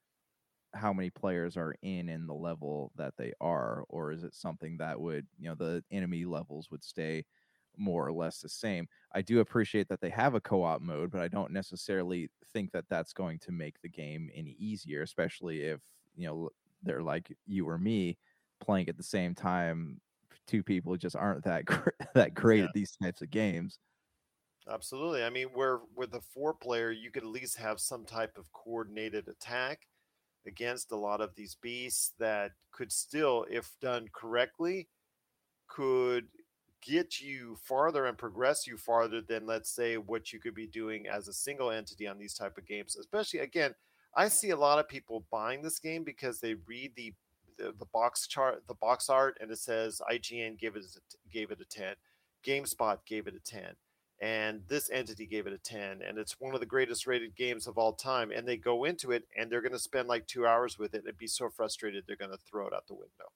[0.73, 4.77] how many players are in and the level that they are, or is it something
[4.77, 7.25] that would, you know, the enemy levels would stay
[7.77, 8.87] more or less the same?
[9.11, 12.85] I do appreciate that they have a co-op mode, but I don't necessarily think that
[12.89, 15.81] that's going to make the game any easier, especially if
[16.15, 16.49] you know
[16.81, 18.17] they're like you or me
[18.59, 20.01] playing at the same time
[20.47, 22.65] two people just aren't that gr- that great Yeah.
[22.65, 23.79] at these types of games
[24.69, 25.23] Absolutely.
[25.23, 28.51] I mean, where with a four player, you could at least have some type of
[28.53, 29.87] coordinated attack
[30.45, 34.87] against a lot of these beasts that could still, if done correctly,
[35.67, 36.27] could
[36.81, 41.07] get you farther and progress you farther than let's say what you could be doing
[41.07, 43.73] as a single entity on these type of games especially again
[44.15, 47.13] i see a lot of people buying this game because they read the
[47.57, 50.83] the, the box chart the box art and it says ign gave it
[51.31, 51.95] gave it a 10
[52.45, 53.61] gamespot gave it a 10
[54.23, 57.67] and this entity gave it a 10 and it's one of the greatest rated games
[57.67, 60.47] of all time and they go into it and they're going to spend like two
[60.47, 63.33] hours with it and be so frustrated they're going to throw it out the window.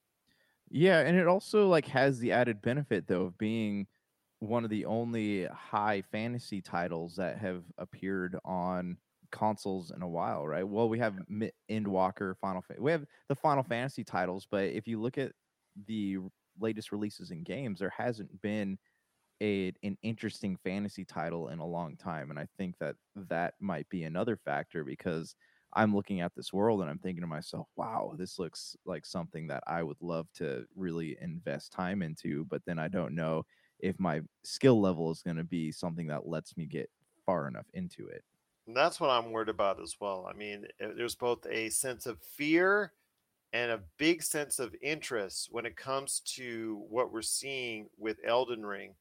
[0.70, 3.86] Yeah and it also like has the added benefit though of being
[4.40, 8.98] one of the only high fantasy titles that have appeared on
[9.30, 10.66] consoles in a while right?
[10.66, 11.18] Well we have
[11.70, 15.34] endwalker final Fa- we have the final fantasy titles but if you look at
[15.86, 16.20] the
[16.62, 18.78] latest releases in games there hasn't been
[19.42, 23.88] a an interesting fantasy title in a long time and i think that that might
[23.90, 25.36] be another factor because
[25.74, 29.48] i'm looking at this world and i'm thinking to myself wow this looks like something
[29.48, 33.44] that i would love to really invest time into but then i don't know
[33.80, 36.90] if my skill level is going to be something that lets me get
[37.26, 38.24] far enough into it
[38.66, 40.26] And that's what I'm worried about as well.
[40.28, 42.94] I mean, eh, there's both a sense of fear
[43.54, 48.66] and a big sense of interest when it comes to what we're seeing with Elden
[48.66, 48.96] Ring.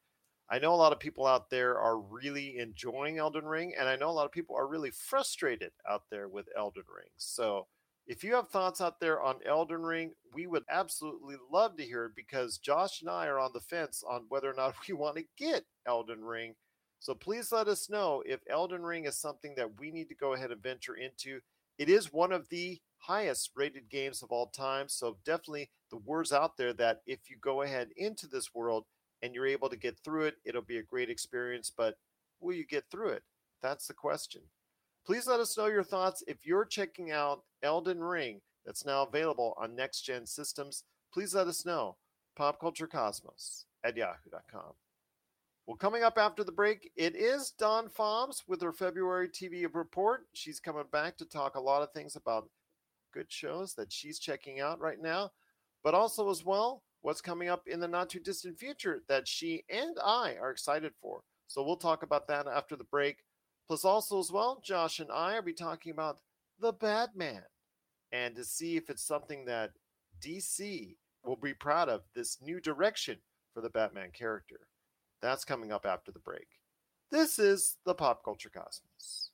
[0.48, 3.96] I know a lot of people out there are really enjoying Elden Ring, and I
[3.96, 7.10] know a lot of people are really frustrated out there with Elden Ring.
[7.16, 7.66] So
[8.06, 12.06] If you have thoughts out there on Elden Ring, we would absolutely love to hear
[12.06, 15.16] it because Josh and I are on the fence on whether or not we want
[15.16, 16.54] to get Elden Ring.
[17.00, 20.34] So please let us know if Elden Ring is something that we need to go
[20.34, 21.40] ahead and venture into.
[21.78, 24.88] It is one of the highest rated games of all time.
[24.88, 28.84] So definitely the word's out there that if you go ahead into this world
[29.22, 31.70] and you're able to get through it, it'll be a great experience.
[31.74, 31.96] But
[32.40, 33.22] will you get through it?
[33.62, 34.42] That's the question.
[35.04, 39.54] Please let us know your thoughts if you're checking out Elden Ring that's now available
[39.56, 40.84] on next gen systems.
[41.12, 41.96] Please let us know.
[42.38, 44.72] PopCultureCosmos at yahoo.com.
[45.66, 50.26] Well, coming up after the break, it is Dawn Fobbs with her February TV report.
[50.32, 52.48] She's coming back to talk a lot of things about
[53.12, 55.32] good shows that she's checking out right now,
[55.82, 59.62] but also as well what's coming up in the not too distant future that she
[59.70, 61.20] and I are excited for.
[61.46, 63.18] So we'll talk about that after the break.
[63.68, 66.18] Plus, also as well, Josh and I will be talking about
[66.58, 67.44] the Batman
[68.10, 69.70] and to see if it's something that
[70.20, 73.18] DC will be proud of this new direction
[73.54, 74.66] for the Batman character.
[75.22, 76.48] That's coming up after the break.
[77.12, 79.30] This is the Pop Culture Cosmos.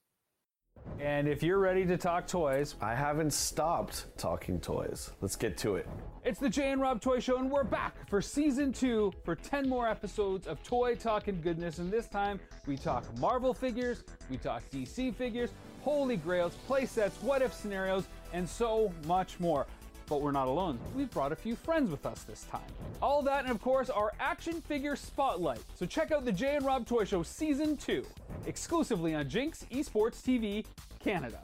[1.00, 5.10] And if you're ready to talk toys, I haven't stopped talking toys.
[5.20, 5.88] Let's get to it.
[6.24, 9.68] It's the Jay and Rob Toy Show, and we're back for season two for 10
[9.68, 11.78] more episodes of toy talking goodness.
[11.78, 15.50] And this time we talk Marvel figures, we talk DC figures,
[15.82, 19.66] holy grails, play sets, what if scenarios, and so much more.
[20.08, 20.78] But we're not alone.
[20.94, 22.60] We've brought a few friends with us this time.
[23.00, 25.60] All that, and of course, our action figure spotlight.
[25.74, 28.04] So check out the Jay and Rob Toy Show Season 2,
[28.46, 30.64] exclusively on Jinx Esports TV
[30.98, 31.40] Canada.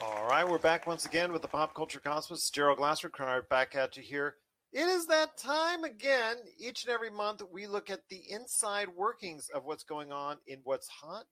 [0.00, 2.50] All right, we're back once again with the Pop Culture Cosmos.
[2.50, 4.36] Gerald Glassford, Cronard back at you here.
[4.72, 6.36] It is that time again.
[6.58, 10.60] Each and every month, we look at the inside workings of what's going on in
[10.64, 11.24] what's hot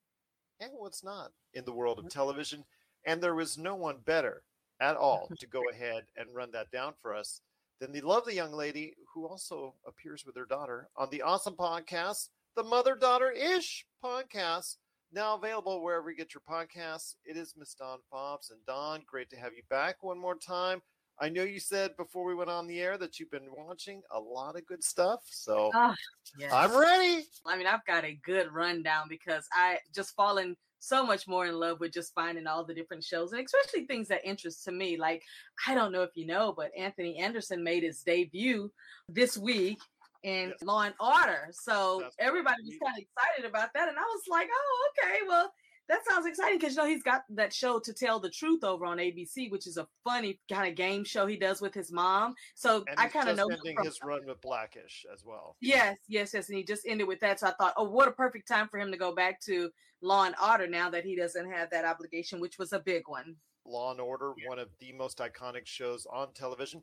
[0.61, 2.19] and what's not in the world of mm-hmm.
[2.19, 2.65] television.
[3.07, 4.43] And there was no one better
[4.81, 7.41] at all to go ahead and run that down for us
[7.81, 12.29] than the lovely young lady who also appears with her daughter on the awesome podcast,
[12.57, 14.77] the Mother Daughter Ish podcast,
[15.13, 17.15] now available wherever you get your podcasts.
[17.25, 18.51] It is Miss Dawn Fobbs.
[18.51, 20.83] And Dawn, great to have you back one more time.
[21.23, 24.19] I know you said before we went on the air that you've been watching a
[24.19, 25.21] lot of good stuff.
[25.31, 25.95] So Oh,
[26.39, 26.53] yes.
[26.53, 27.25] I'm ready.
[27.47, 31.61] I mean, I've got a good rundown because I just fallen so much more in
[31.61, 34.97] love with just finding all the different shows and especially things that interest to me.
[34.97, 35.23] Like,
[35.69, 38.73] I don't know if you know, but Anthony Anderson made his debut
[39.09, 39.79] this week
[40.23, 41.49] in Law and Order.
[41.53, 43.89] So everybody was kind of excited about that.
[43.89, 45.53] And I was like, oh, okay, well,
[45.91, 48.87] that sounds exciting because you know he's got that show to tell the truth over
[48.87, 52.35] on ABC, which is a funny kind of game show he does with his mom.
[52.55, 55.57] So And I kind of know ending from- his run with Blackish as well.
[55.61, 56.49] Yes, yes, yes.
[56.49, 57.41] And he just ended with that.
[57.41, 60.25] So I thought, oh, what a perfect time for him to go back to Law
[60.25, 63.35] and Order now that he doesn't have that obligation, which was a big one.
[63.67, 66.83] Law and Order, one of the most iconic shows on television.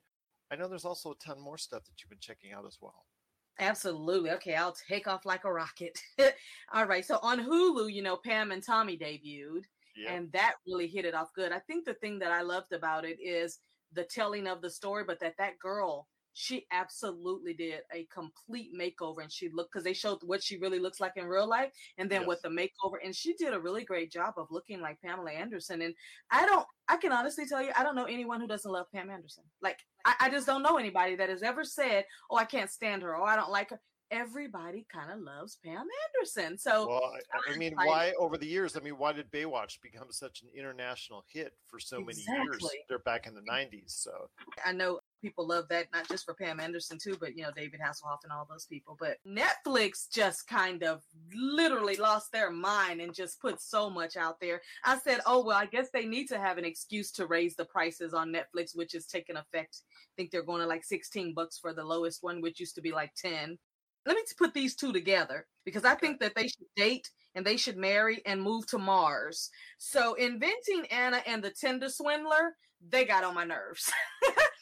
[0.52, 3.06] I know there's also a ton more stuff that you've been checking out as well.
[3.60, 4.32] Absolutely.
[4.32, 6.00] Okay, I'll take off like a rocket.
[6.74, 7.04] All right.
[7.06, 9.64] So on Hulu, you know, Pam and Tommy debuted,
[9.96, 10.14] Yeah.
[10.14, 11.52] and that really hit it off good.
[11.52, 13.60] I think the thing that I loved about it is
[13.94, 16.08] the telling of the story, but that that girl,
[16.40, 20.78] she absolutely did a complete makeover, and she looked because they showed what she really
[20.78, 23.84] looks like in real life, and then with the makeover, and she did a really
[23.84, 25.82] great job of looking like Pamela Anderson.
[25.82, 25.96] And
[26.30, 29.10] I don't, I can honestly tell you, I don't know anyone who doesn't love Pam
[29.10, 29.46] Anderson.
[29.64, 33.02] Like, I, I just don't know anybody that has ever said, "Oh, I can't stand
[33.02, 36.58] her," or "I don't like her." Everybody kind of loves Pam Anderson.
[36.58, 38.78] So, Well, I, I mean, like- why over the years?
[38.78, 42.64] I mean, why did Baywatch become such an international hit for so many years?
[42.88, 44.12] They're back in the '90s, so
[44.64, 47.80] I know people love that not just for Pam Anderson too, but you know David
[47.80, 48.98] Hasselhoff and all those people.
[49.00, 51.02] But Netflix just kind of
[51.34, 54.62] literally lost their mind and just put so much out there.
[54.86, 57.66] I said, oh well, I guess they need to have an excuse to raise the
[57.66, 59.82] prices on Netflix, which is taking effect.
[59.92, 62.82] I think they're going to like sixteen bucks for the lowest one, which used to
[62.82, 63.58] be like ten.
[64.06, 67.58] Let me put these two together because I think that they should date and they
[67.58, 69.50] should marry and move to Mars.
[69.78, 72.56] So, inventing Anna and the Tinder Swindler,
[72.90, 73.92] they got on my nerves.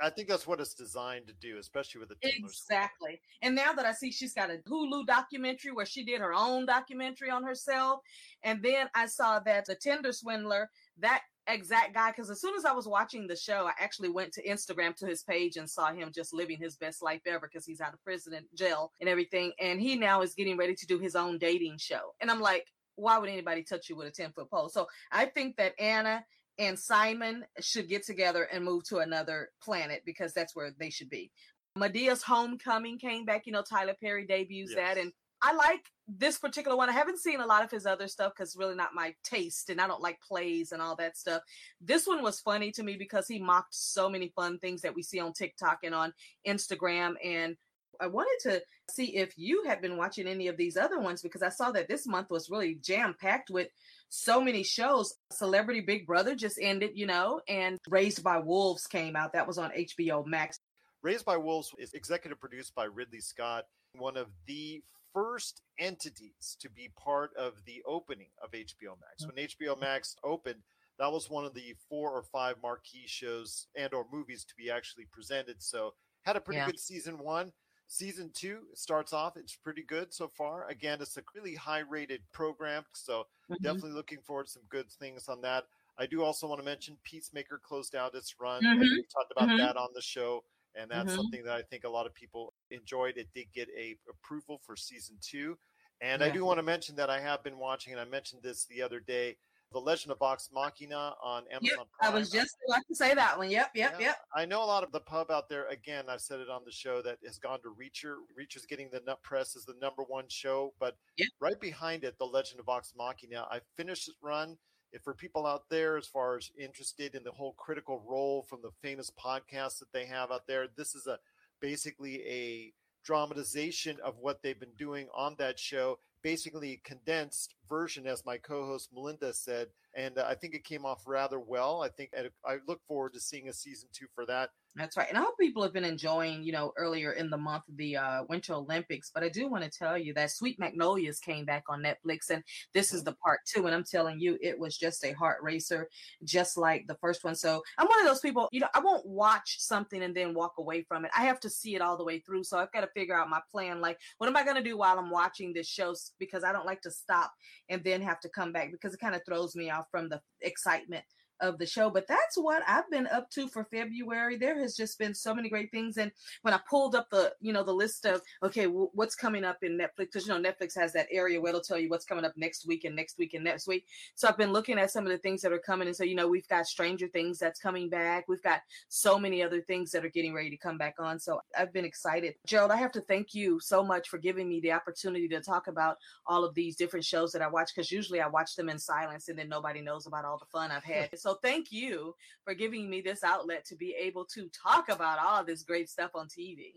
[0.00, 3.20] I think that's what it's designed to do, especially with the Exactly.
[3.42, 6.66] And now that I see she's got a Hulu documentary where she did her own
[6.66, 8.00] documentary on herself.
[8.42, 12.64] And then I saw that the Tinder Swindler, that exact guy, because as soon as
[12.64, 15.92] I was watching the show, I actually went to Instagram to his page and saw
[15.92, 19.08] him just living his best life ever because he's out of prison and jail and
[19.08, 19.52] everything.
[19.60, 22.14] And he now is getting ready to do his own dating show.
[22.20, 22.66] And I'm like,
[22.98, 24.68] why would anybody touch you with a 10 foot pole?
[24.68, 26.24] So I think that Anna
[26.58, 31.10] and Simon should get together and move to another planet because that's where they should
[31.10, 31.30] be.
[31.76, 33.46] Madea's Homecoming came back.
[33.46, 36.88] You know, Tyler Perry debuts that, and I like this particular one.
[36.88, 39.80] I haven't seen a lot of his other stuff because really not my taste, and
[39.80, 41.42] I don't like plays and all that stuff.
[41.80, 45.02] This one was funny to me because he mocked so many fun things that we
[45.02, 46.12] see on TikTok and on
[46.46, 47.14] Instagram.
[47.24, 47.56] And
[48.00, 51.42] I wanted to see if you had been watching any of these other ones because
[51.42, 53.68] I saw that this month was really jam packed with
[54.08, 55.14] so many shows.
[55.32, 59.32] Celebrity Big Brother just ended, you know, and Raised by Wolves came out.
[59.32, 60.60] That was on HBO Max.
[61.02, 64.82] Raised by Wolves is executive produced by Ridley Scott, one of the
[65.14, 69.26] first entities to be part of the opening of HBO Max.
[69.26, 69.80] When HBO mm-hmm.
[69.80, 70.62] Max opened,
[70.98, 74.70] that was one of the four or five marquee shows and or movies to be
[74.70, 75.62] actually presented.
[75.62, 76.66] So had a pretty Yeah.
[76.66, 77.52] good season one.
[77.90, 80.68] Season two starts off, it's pretty good so far.
[80.68, 82.84] Again, it's a really high rated program.
[82.92, 83.58] So Mhm.
[83.62, 85.64] definitely looking forward to some good things on that.
[85.96, 88.62] I do also want to mention Peacemaker closed out its run.
[88.62, 88.98] Mhm.
[88.98, 89.56] We talked about Mhm.
[89.56, 91.14] that on the show, and that's Mhm.
[91.14, 93.16] something that I think a lot of people enjoyed.
[93.16, 95.58] It did get a approval for season two,
[96.02, 98.66] and I do want to mention that I have been watching, and I mentioned this
[98.66, 99.38] the other day,
[99.72, 102.12] The Legend of Vox Machina on Amazon Yep, Prime.
[102.12, 103.50] I was just about to say that one.
[103.50, 104.06] Yep, yep, Yeah.
[104.06, 104.16] yep.
[104.34, 105.66] I know a lot of the pub out there.
[105.68, 108.16] Again, I've said it on the show that has gone to Reacher.
[108.34, 110.96] Reacher's getting the nut press as the number one show, but
[111.40, 113.46] right behind it, The Legend of Vox Machina.
[113.50, 114.56] I finished its run.
[114.90, 118.62] If for people out there, as far as interested in the whole critical role from
[118.62, 121.18] the famous podcasts that they have out there, this is a
[121.60, 122.72] basically a
[123.04, 125.98] dramatization of what they've been doing on that show.
[126.28, 131.04] Basically, condensed version, as my co-host Melinda said, and uh, I think it came off
[131.06, 131.82] rather well.
[131.82, 132.10] I think
[132.44, 134.50] I look forward to seeing a season two for that.
[134.78, 135.08] That's right.
[135.08, 138.22] And I hope people have been enjoying, you know, earlier in the month the uh,
[138.28, 139.10] Winter Olympics.
[139.12, 142.44] But I do want to tell you that Sweet Magnolias came back on Netflix, and
[142.72, 143.66] this is the part two.
[143.66, 145.88] And I'm telling you, it was just a heart racer,
[146.22, 147.34] just like the first one.
[147.34, 150.52] So I'm one of those people, you know, I won't watch something and then walk
[150.58, 151.10] away from it.
[151.16, 152.44] I have to see it all the way through.
[152.44, 153.80] So I've got to figure out my plan.
[153.80, 155.92] Like, what am I going to do while I'm watching this show?
[156.20, 157.32] Because I don't like to stop
[157.68, 160.20] and then have to come back because it kind of throws me off from the
[160.40, 161.04] excitement
[161.40, 161.90] of the show.
[161.90, 164.36] But that's what I've been up to for February.
[164.36, 165.96] There has just been so many great things.
[165.96, 166.10] And
[166.42, 169.58] when I pulled up the, you know, the list of okay, w- what's coming up
[169.62, 172.24] in Netflix, because you know Netflix has that area where it'll tell you what's coming
[172.24, 173.86] up next week and next week and next week.
[174.14, 176.14] So I've been looking at some of the things that are coming, and so you
[176.14, 178.24] know we've got Stranger Things that's coming back.
[178.28, 181.18] We've got so many other things that are getting ready to come back on.
[181.18, 182.34] So I've been excited.
[182.46, 185.66] Gerald, I have to thank you so much for giving me the opportunity to talk
[185.66, 188.78] about all of these different shows that I watch because usually I watch them in
[188.78, 191.18] silence and then nobody knows about all the fun I've had.
[191.18, 192.14] so thank you
[192.44, 196.10] for giving me this outlet to be able to talk about all this great stuff
[196.14, 196.74] on TV.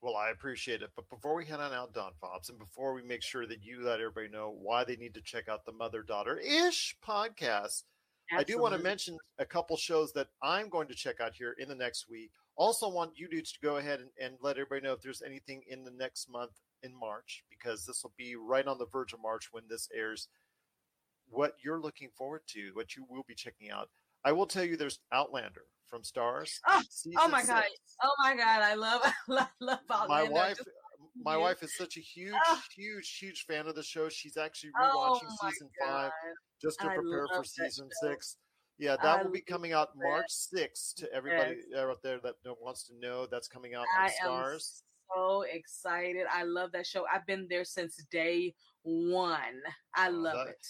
[0.00, 0.90] Well, I appreciate it.
[0.96, 3.84] But before we head on out, Dawn Fobbs, and before we make sure that you
[3.84, 7.84] let everybody know why they need to check out the Mother Daughter Ish podcast,
[8.36, 11.54] I do want to mention a couple shows that I'm going to check out here
[11.58, 12.30] in the next week.
[12.56, 15.62] Also, want you dudes to go ahead and, and let everybody know if there's anything
[15.68, 19.22] in the next month in March, because this will be right on the verge of
[19.22, 20.28] March when this airs.
[21.32, 23.88] What you're looking forward to, what you will be checking out.
[24.24, 26.50] I will tell you there's Outlander from Starz.
[26.68, 27.64] Oh, oh season my god!
[28.02, 28.62] Oh my god!
[28.62, 30.58] I love, love, love my wife
[31.24, 32.62] my wife is such a huge Ah.
[32.74, 36.10] huge huge fan of the show she's actually Oh rewatching my season five
[36.60, 38.08] just to I prepare for season show.
[38.08, 38.36] six
[38.78, 42.84] yeah that I will be coming out march 6th to everybody out there that wants
[42.86, 44.82] to know that's coming out on I am Starz
[45.14, 46.24] so excited.
[46.32, 47.04] I love that show.
[47.12, 49.60] I've been there since day one.
[49.94, 50.66] I love that- it.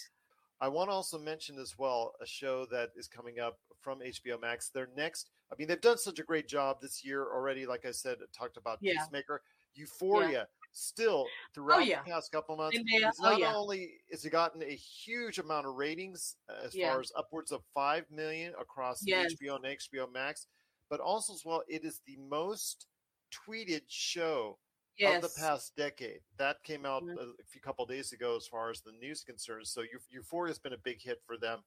[0.63, 4.39] I want to also mention as well a show that is coming up from HBO
[4.39, 4.69] Max.
[4.69, 7.65] Their next, I mean, they've done such a great job this year already.
[7.65, 8.93] Like I said, I talked about Yeah.
[8.93, 9.41] Peacemaker,
[9.73, 10.47] Euphoria.
[10.71, 12.01] Still, throughout yeah.
[12.01, 13.53] the past couple months, Zendaya, it's oh, not yeah.
[13.53, 16.91] only has it gotten a huge amount of ratings, uh, as Yeah.
[16.93, 19.33] far as upwards of five million across Yes.
[19.33, 20.47] HBO and HBO Max,
[20.89, 22.87] but also as well, it is the most
[23.31, 24.57] tweeted show
[25.01, 26.21] of the past decade.
[26.37, 27.17] That came out Mhm.
[27.17, 29.71] a, a few couple days ago, as far as the news concerns.
[29.71, 31.63] So Euphoria has been a big hit for them.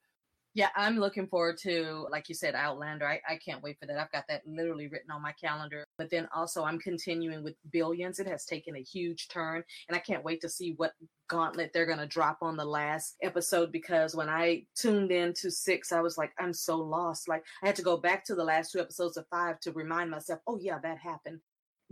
[0.54, 3.06] Yeah, I'm looking forward to, like you said, Outlander.
[3.06, 3.98] I, I can't wait for that.
[3.98, 5.84] I've got that literally written on my calendar.
[5.98, 8.18] But then also, I'm continuing with Billions.
[8.20, 10.94] It has taken a huge turn, and I can't wait to see what
[11.28, 15.50] gauntlet they're going to drop on the last episode because when I tuned in to
[15.50, 17.28] six, I was like, I'm so lost.
[17.28, 20.10] Like, I had to go back to the last two episodes of five to remind
[20.10, 21.40] myself, oh, yeah, that happened.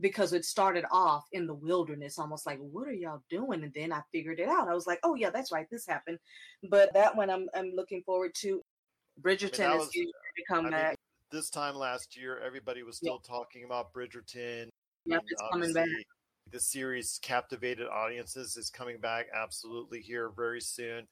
[0.01, 3.63] Because it started off in the wilderness, almost like, what are y'all doing?
[3.63, 4.69] And then I figured it out.
[4.69, 6.19] I was like, oh, yeah, that's right, this happened.
[6.69, 8.61] But that one I'm, I'm looking forward to.
[9.23, 10.97] Bridgerton that is was- getting to come I mean, back.
[11.31, 14.69] this time last year, everybody was still talking about Bridgerton.
[15.07, 15.87] It's coming back.
[16.51, 21.07] The series captivated audiences is coming back absolutely here very soon.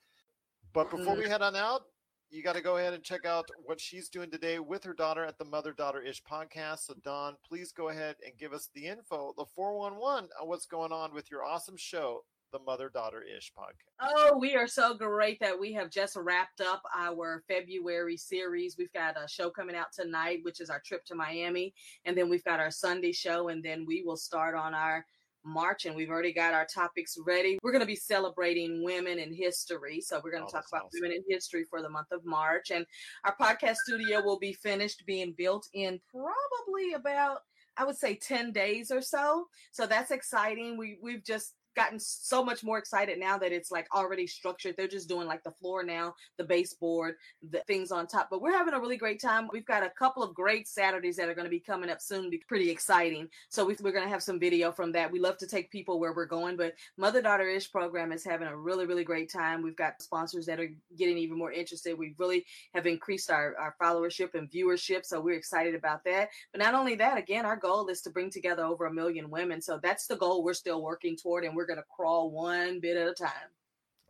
[0.72, 1.18] But before Mhm.
[1.18, 1.91] we head on out,
[2.32, 5.22] you got to go ahead and check out what she's doing today with her daughter
[5.22, 6.86] at the Mother Daughter Ish podcast.
[6.86, 10.92] So, Dawn, please go ahead and give us the info, the 411 on what's going
[10.92, 13.98] on with your awesome show, the Mother Daughter Ish podcast.
[14.00, 18.76] Oh, we are so great that we have just wrapped up our February series.
[18.78, 21.74] We've got a show coming out tonight, which is our trip to Miami.
[22.06, 23.48] And then we've got our Sunday show.
[23.48, 25.04] And then we will start on our
[25.44, 27.58] March, and we've already got our topics ready.
[27.62, 30.00] We're going to be celebrating women in history.
[30.00, 31.00] So, we're going to Oh, talk about awesome.
[31.02, 32.70] women in history for the month of March.
[32.70, 32.86] And
[33.24, 37.38] our podcast studio will be finished being built in probably about,
[37.76, 39.46] I would say, 10 days or so.
[39.72, 40.76] So, that's exciting.
[40.78, 44.74] We, we've just gotten so much more excited now that it's like already structured.
[44.76, 47.14] They're just doing like the floor now, the baseboard,
[47.50, 48.28] the things on top.
[48.30, 49.48] But we're having a really great time.
[49.52, 52.30] We've got a couple of great Saturdays that are going to be coming up soon.
[52.30, 53.28] Be pretty exciting.
[53.48, 55.10] So we, we're going to have some video from that.
[55.10, 58.48] We love to take people where we're going, but Mother Daughter Ish program is having
[58.48, 59.62] a really really great time.
[59.62, 61.98] We've got sponsors that are getting even more interested.
[61.98, 62.44] We really
[62.74, 66.30] have increased our our followership and viewership, so we're excited about that.
[66.52, 69.60] But not only that, again, our goal is to bring together over a million women.
[69.60, 72.96] So that's the goal we're still working toward, and we're going to crawl one bit
[72.96, 73.50] at a time.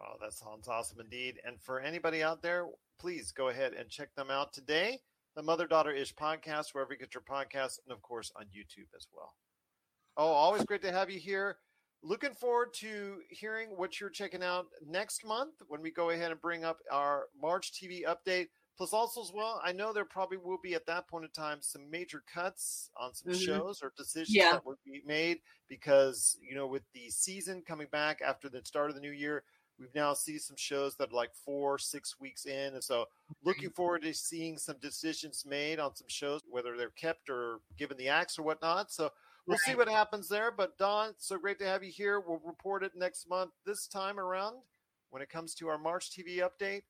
[0.00, 1.40] Oh, that sounds awesome indeed.
[1.46, 2.66] And for anybody out there,
[2.98, 5.00] please go ahead and check them out today.
[5.36, 8.88] The Mother Daughter Ish podcast, wherever you get your podcasts, and of course on YouTube
[8.96, 9.34] as well.
[10.16, 11.56] Oh, always great to have you here.
[12.02, 16.40] Looking forward to hearing what you're checking out next month when we go ahead and
[16.40, 18.48] bring up our March TV update.
[18.76, 21.60] Plus, also as well, I know there probably will be at that point in time
[21.60, 23.44] some major cuts on some Mhm.
[23.44, 24.52] shows or decisions Yeah.
[24.52, 28.88] that would be made because you know with the season coming back after the start
[28.88, 29.44] of the new year,
[29.78, 33.08] we've now seen some shows that are like four, six weeks in, and so
[33.42, 37.96] looking forward to seeing some decisions made on some shows, whether they're kept or given
[37.98, 38.90] the axe or whatnot.
[38.90, 39.12] So
[39.46, 40.50] we'll see what happens there.
[40.50, 42.20] But Dawn, so great to have you here.
[42.20, 43.52] We'll report it next month.
[43.64, 44.62] This time around,
[45.10, 46.84] when it comes to our March TV update,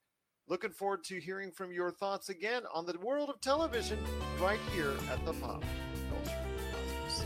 [0.48, 3.98] looking forward to hearing from your thoughts again on the world of television
[4.40, 5.62] right here at the Pop
[6.10, 6.38] Culture
[6.72, 7.24] Cosmos.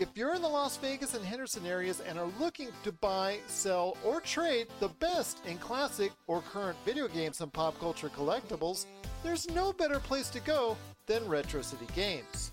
[0.00, 3.96] If you're in the Las Vegas and Henderson areas and are looking to buy, sell,
[4.04, 8.86] or trade the best in classic or current video games and pop culture collectibles,
[9.22, 10.76] there's no better place to go
[11.06, 12.52] than Retro City Games.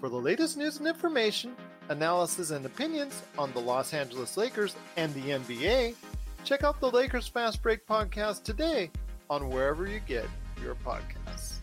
[0.00, 1.54] For the latest news and information,
[1.90, 5.94] analysis and opinions on the Los Angeles Lakers and the NBA,
[6.42, 8.90] check out the Lakers Fast Break podcast today
[9.28, 10.24] on wherever you get
[10.62, 11.56] your podcasts.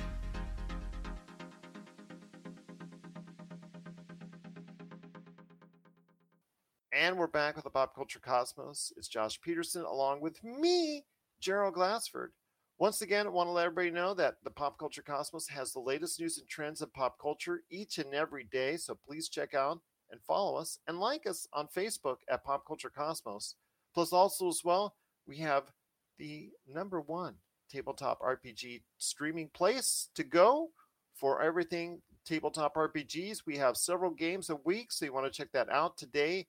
[6.93, 8.93] And we're back with the Pop Culture Cosmos.
[8.97, 11.05] It's Josh Peterson along with me,
[11.39, 12.33] Gerald Glassford.
[12.79, 15.79] Once again, I want to let everybody know that the Pop Culture Cosmos has the
[15.79, 18.77] latest news and trends in pop culture each and every day.
[18.77, 19.79] So please check out
[20.11, 23.55] and follow us and like us on Facebook at Pop Culture Cosmos.
[23.95, 25.71] Plus, also as well, we have
[26.19, 27.33] the number one
[27.67, 30.69] tabletop RPG streaming place to go
[31.15, 33.41] for everything tabletop RPGs.
[33.47, 36.45] We have several games a week, so you want to check that out today.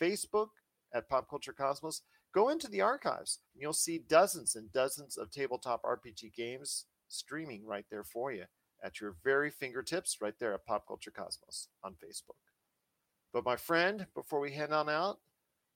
[0.00, 0.48] Facebook
[0.94, 2.02] at Pop Culture Cosmos.
[2.34, 7.66] Go into the archives and you'll see dozens and dozens of tabletop RPG games streaming
[7.66, 8.44] right there for you
[8.82, 12.40] at your very fingertips, right there at Pop Culture Cosmos on Facebook.
[13.32, 15.18] But my friend, before we head on out,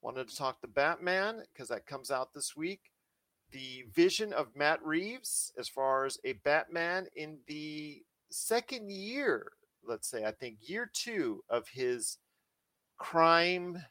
[0.03, 2.81] wanted to talk to Batman because that comes out this week.
[3.53, 9.53] The vision of Matt Reeves as far as a Batman in the second year,
[9.87, 12.19] let's say, I think year two of his
[12.99, 13.83] crime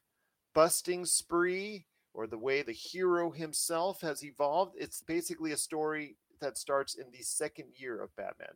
[0.54, 1.86] busting spree
[2.16, 4.76] or the way the hero himself has evolved.
[4.78, 8.56] It's basically a story that starts in the second year of Batman.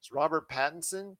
[0.00, 1.16] It's Robert Pattinson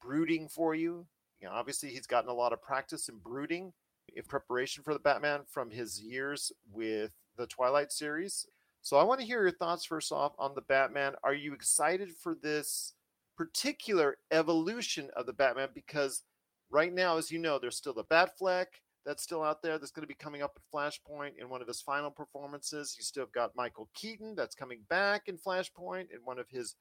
[0.00, 1.06] brooding for you.
[1.40, 3.72] You know, obviously he's gotten a lot of practice in brooding
[4.14, 8.46] in preparation for the Batman from his years with the Twilight series.
[8.82, 11.14] So I want to hear your thoughts first off on the Batman.
[11.22, 12.94] Are you excited for this
[13.36, 15.68] particular evolution of the Batman?
[15.72, 16.22] Because
[16.70, 18.66] right now, as you know, there's still the Batfleck
[19.04, 21.68] that's still out there that's going to be coming up at Flashpoint in one of
[21.68, 22.94] his final performances.
[22.96, 26.76] You still have got Michael Keaton that's coming back in Flashpoint in one of his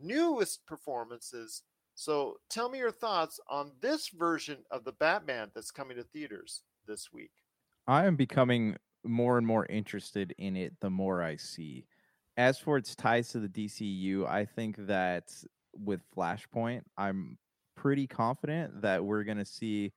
[0.00, 1.62] newest performances.
[1.94, 6.62] So tell me your thoughts on this version of the Batman that's coming to theaters
[6.86, 7.30] this week.
[7.86, 11.86] I am becoming more and more interested in it the more I see.
[12.36, 15.32] As for its ties to the DCU, I think that
[15.76, 17.38] with Flashpoint, I'm
[17.76, 19.92] pretty confident that we're going to see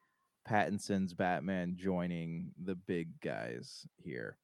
[0.47, 4.37] Pattinson's Batman joining the big guys here.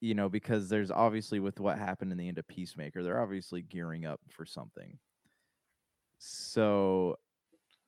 [0.00, 3.62] You know, because there's obviously with what happened in the end of Peacemaker, they're obviously
[3.62, 4.96] gearing up for something.
[6.18, 7.18] So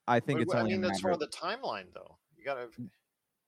[0.06, 2.16] I think Wait, it's I only mean, that's for of- the timeline, though.
[2.36, 2.68] You gotta.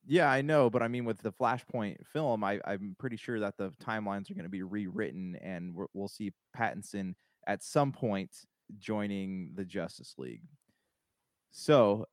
[0.07, 3.57] yeah, I know, but I mean, with the Flashpoint film, I, I'm pretty sure that
[3.57, 7.15] the timelines are going to be rewritten, and we'll see Pattinson
[7.47, 8.31] at some point
[8.79, 10.43] joining the Justice League.
[11.51, 12.07] So,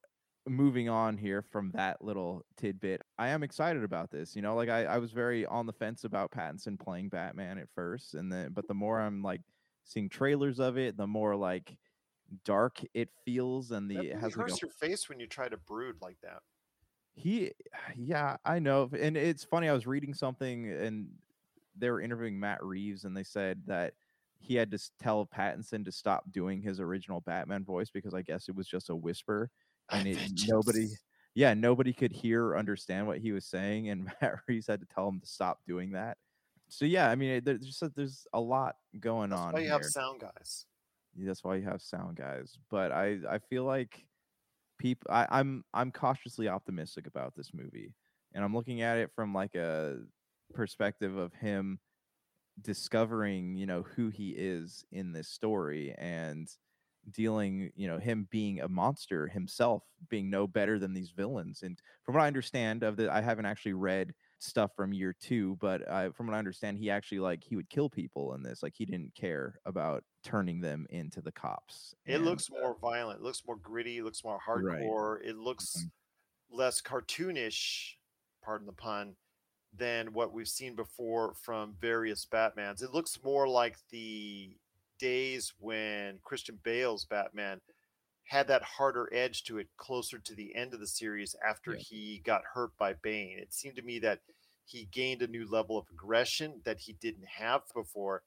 [0.48, 4.36] moving on here from that little tidbit, I am excited about this.
[4.36, 7.70] You know, like I, I was very on the fence about Pattinson playing Batman at
[7.70, 9.42] first, and then, but the more I'm like
[9.84, 11.78] seeing trailers of it, the more like
[12.46, 15.50] dark it feels, and the That it has like a your face when you try
[15.50, 16.42] to brood like that.
[17.14, 17.52] he
[17.96, 21.08] yeah i know and it's funny i was reading something and
[21.78, 23.94] they were interviewing matt reeves and they said that
[24.40, 28.48] he had to tell pattinson to stop doing his original batman voice because i guess
[28.48, 29.50] it was just a whisper
[29.92, 30.18] and it,
[30.48, 30.88] nobody
[31.36, 34.88] yeah nobody could hear or understand what he was saying and matt reeves had to
[34.94, 36.18] tell him to stop doing that
[36.68, 39.40] so yeah i mean there's just a, there's a lot going on.
[39.40, 40.66] That's on why you have sound guys.
[41.16, 42.58] Yeah, that's why you have sound guys.
[42.70, 44.06] But I I feel like
[44.78, 47.94] people I, I'm I'm cautiously optimistic about this movie.
[48.34, 49.98] And I'm looking at it from like a
[50.54, 51.80] perspective of him
[52.62, 56.48] discovering, you know, who he is in this story and
[57.10, 61.64] dealing, you know, him being a monster himself, being no better than these villains.
[61.64, 65.58] And from what I understand of the I haven't actually read stuff from year two,
[65.58, 68.64] but I, from what I understand, he actually like he would kill people in this.
[68.64, 71.94] Like he didn't care about turning them into the cops.
[72.06, 73.20] It And, looks uh, more violent.
[73.20, 74.00] It looks more gritty.
[74.00, 74.82] It looks more Right.
[74.82, 75.24] hardcore.
[75.24, 75.88] It looks
[76.50, 77.96] less cartoonish,
[78.44, 79.18] pardon the pun,
[79.74, 82.84] than what we've seen before from various Batmans.
[82.84, 84.58] It looks more like the
[85.00, 87.60] days when Christian Bale's Batman
[88.26, 92.22] had that harder edge to it closer to the end of the series after he
[92.24, 93.40] got hurt by Bane.
[93.40, 94.20] It seemed to me that
[94.66, 98.22] he gained a new level of aggression that he didn't have before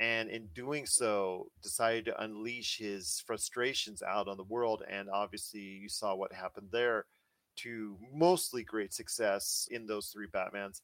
[0.00, 5.60] and in doing so decided to unleash his frustrations out on the world and obviously
[5.60, 7.04] you saw what happened there
[7.56, 10.80] to mostly great success in those three batmans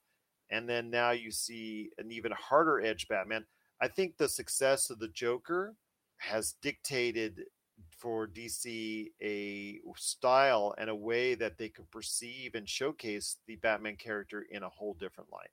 [0.51, 3.45] and then now you see an even harder edge batman
[3.81, 5.75] i think the success of the joker
[6.19, 7.45] has dictated
[7.91, 13.97] for dc a style and a way that they can perceive and showcase the batman
[13.97, 15.51] character in a whole different light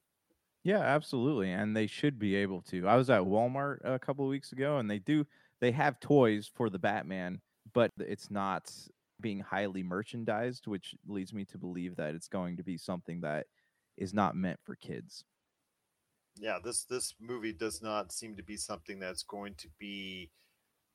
[0.63, 2.87] Yeah, absolutely, and they should be able to.
[2.87, 5.27] I was at Walmart a couple of weeks ago, and they do
[5.61, 7.39] they have toys for the Batman,
[7.73, 8.71] but it's not
[9.21, 13.47] being highly merchandised, which leads me to believe that it's going to be something that
[13.97, 15.23] is not meant for kids.
[16.39, 20.29] Yeah this this movie does not seem to be something that's going to be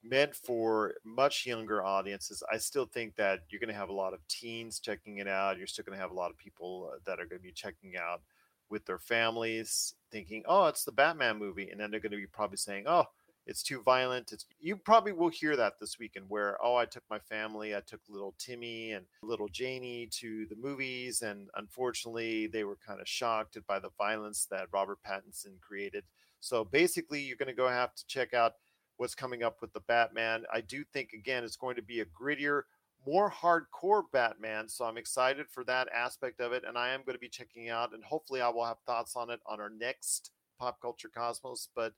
[0.02, 2.42] meant for much younger audiences.
[2.50, 5.58] I still think that you're going to have a lot of teens checking it out.
[5.58, 7.52] You're still going to have a lot of people uh, that are going to be
[7.52, 8.22] checking out
[8.70, 12.26] with their families thinking oh it's the batman movie and then they're going to be
[12.26, 13.04] probably saying oh
[13.46, 17.02] it's too violent it's you probably will hear that this weekend where oh i took
[17.10, 22.64] my family i took little timmy and little janie to the movies and unfortunately they
[22.64, 26.04] were kind of shocked by the violence that robert pattinson created.
[26.40, 28.54] So basically you're going to go have to check out
[28.96, 30.44] what's coming up with the batman.
[30.52, 32.62] I do think again it's going to be a grittier
[33.06, 37.14] more hardcore batman so i'm excited for that aspect of it and i am going
[37.14, 40.32] to be checking out and hopefully i will have thoughts on it on our next
[40.58, 41.94] pop culture cosmos but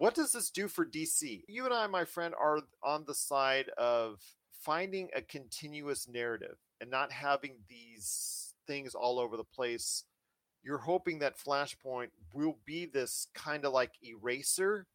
[0.00, 1.42] what does this do for DC?
[1.46, 4.18] You and I, my friend, are on the side of
[4.50, 10.04] finding a continuous narrative and not having these things all over the place.
[10.62, 14.86] You're hoping that Flashpoint will be this kind of like eraser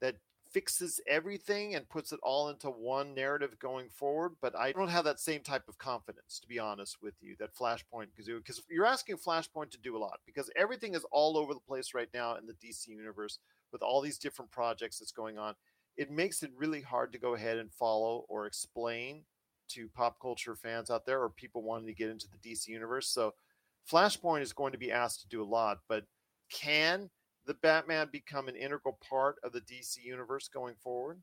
[0.00, 0.16] that
[0.50, 4.32] fixes everything and puts it all into one narrative going forward.
[4.40, 7.54] But I don't have that same type of confidence, to be honest with you, that
[7.54, 11.60] Flashpoint because you're asking Flashpoint to do a lot because everything is all over the
[11.60, 13.38] place right now in the DC universe
[13.72, 15.54] with all these different projects that's going on.
[15.96, 19.24] It makes it really hard to go ahead and follow or explain
[19.70, 23.08] to pop culture fans out there or people wanting to get into the DC universe.
[23.08, 23.34] So
[23.90, 26.04] Flashpoint is going to be asked to do a lot, but
[26.50, 27.10] can
[27.46, 31.20] the Batman become an integral part of the DC universe going forward?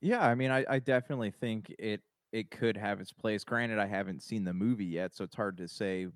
[0.00, 2.00] Yeah, I mean, I, I definitely think it
[2.32, 3.44] it could have its place.
[3.44, 6.06] Granted, I haven't seen the movie yet, so it's hard to say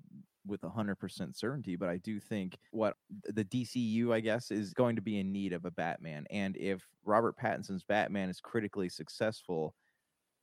[0.45, 5.01] with 100% certainty, but I do think what the DCU, I guess, is going to
[5.01, 6.25] be in need of a Batman.
[6.29, 9.75] And if Robert Pattinson's Batman is critically successful,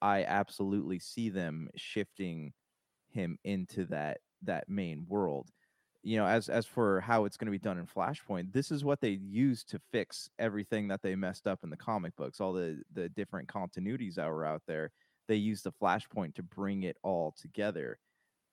[0.00, 2.52] I absolutely see them shifting
[3.10, 5.48] him into that that main world.
[6.02, 8.84] You know, as as for how it's going to be done in Flashpoint, this is
[8.84, 12.52] what they use to fix everything that they messed up in the comic books, all
[12.52, 14.90] the the different continuities that were out there.
[15.28, 17.98] They use the Flashpoint to bring it all together.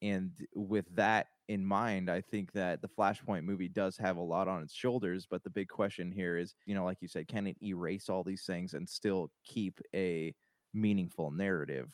[0.03, 4.47] And with that in mind, I think that the Flashpoint movie does have a lot
[4.47, 5.25] on its shoulders.
[5.29, 8.23] But the big question here is, you know, like you said, can it erase all
[8.23, 10.33] these things and still keep a
[10.75, 11.91] meaningful narrative?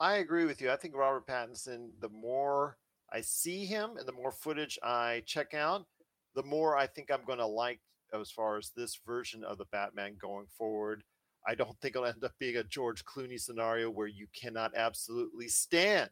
[0.00, 0.68] I agree with you.
[0.68, 2.76] I think Robert Pattinson, the more
[3.12, 5.86] I see him and the more footage I check out,
[6.34, 7.80] the more I think I'm going to like
[8.12, 11.04] as far as this version of the Batman going forward.
[11.46, 15.46] I don't think it'll end up being a George Clooney scenario where you cannot absolutely
[15.46, 16.10] stand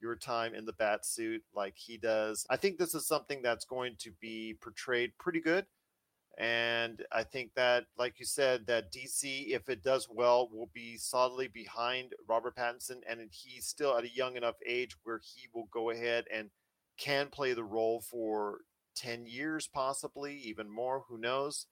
[0.00, 2.46] your time in the bat suit like he does.
[2.50, 5.66] I think this is something that's going to be portrayed pretty good.
[6.38, 10.96] And I think that, like you said, that DC, if it does well, will be
[10.96, 13.00] solidly behind Robert Pattinson.
[13.08, 16.50] And he's still at a young enough age where he will go ahead and
[16.96, 18.60] can play the role for
[18.96, 21.04] 10 years, possibly even more.
[21.08, 21.66] Who knows?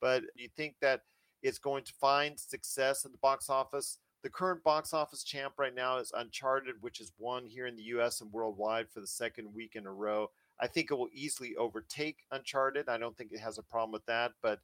[0.00, 1.02] But you think that
[1.42, 3.98] it's going to find success in the box office?
[4.22, 7.82] The current box office champ right now is Uncharted, which is won here in the
[7.84, 10.30] US and worldwide for the second week in a row.
[10.60, 12.88] I think it will easily overtake Uncharted.
[12.88, 14.32] I don't think it has a problem with that.
[14.42, 14.60] But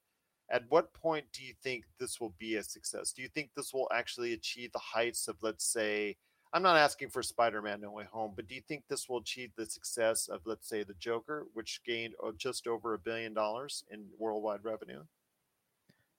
[0.51, 3.13] at what point do you think this will be a success?
[3.13, 6.17] Do you think this will actually achieve the heights of, let's say,
[6.55, 9.19] I'm not asking for Spider Man No Way Home, but do you think this will
[9.19, 13.85] achieve the success of, let's say, The Joker, which gained just over a billion dollars
[13.91, 15.05] in worldwide revenue?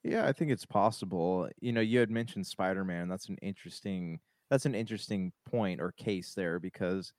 [0.04, 1.50] Yeah, I think it's possible.
[1.62, 3.08] You know, you had mentioned Spider Man.
[3.08, 4.20] That's an interesting.
[4.50, 7.14] That's an interesting point or case there because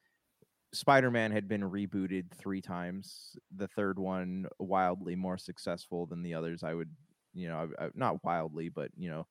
[0.74, 3.37] Spider-Man had been rebooted three times.
[3.57, 6.62] The third one wildly more successful than the others.
[6.62, 6.91] I would,
[7.32, 9.26] you know, I, I, not wildly, but you know,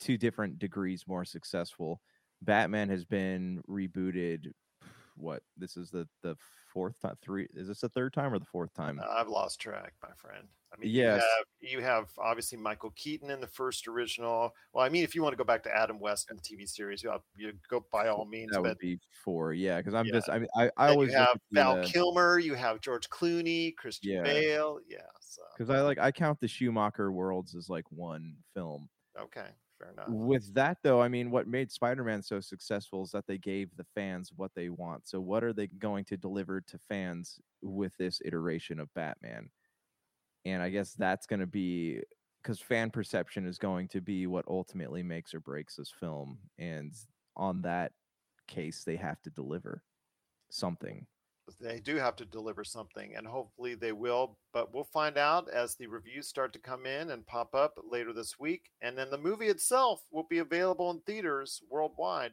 [0.00, 2.00] two different degrees more successful.
[2.40, 4.52] Batman has been rebooted.
[5.16, 6.36] What this is the the
[6.72, 7.16] fourth time?
[7.22, 7.46] Three?
[7.54, 9.00] Is this the third time or the fourth time?
[9.08, 10.48] I've lost track, my friend.
[10.72, 11.22] I mean, yes.
[11.60, 14.54] you have, you have obviously Michael Keaton in the first original.
[14.72, 16.66] Well, I mean, if you want to go back to Adam West in the TV
[16.66, 18.52] series, you, have, you go by all means.
[18.52, 19.76] That would be four, yeah.
[19.78, 20.12] Because I'm Yeah.
[20.12, 24.12] just, I mean, I, I always have Val the, Kilmer, you have George Clooney, Christian
[24.12, 24.22] Yeah.
[24.22, 24.78] Bale.
[24.88, 25.00] Yeah.
[25.20, 28.88] So because I like I count the Schumacher worlds as like one film.
[29.18, 29.48] okay,
[29.78, 30.08] fair enough.
[30.08, 33.86] With that though, I mean, what made Spider-Man so successful is that they gave the
[33.94, 35.06] fans what they want.
[35.06, 39.50] So what are they going to deliver to fans with this iteration of Batman?
[40.44, 42.00] And I guess that's going to be
[42.42, 46.38] because fan perception is going to be what ultimately makes or breaks this film.
[46.58, 46.92] And
[47.36, 47.92] on that
[48.48, 49.82] case, they have to deliver
[50.50, 51.06] something.
[51.60, 54.38] They do have to deliver something, and hopefully they will.
[54.52, 58.12] But we'll find out as the reviews start to come in and pop up later
[58.12, 58.70] this week.
[58.80, 62.32] And then the movie itself will be available in theaters worldwide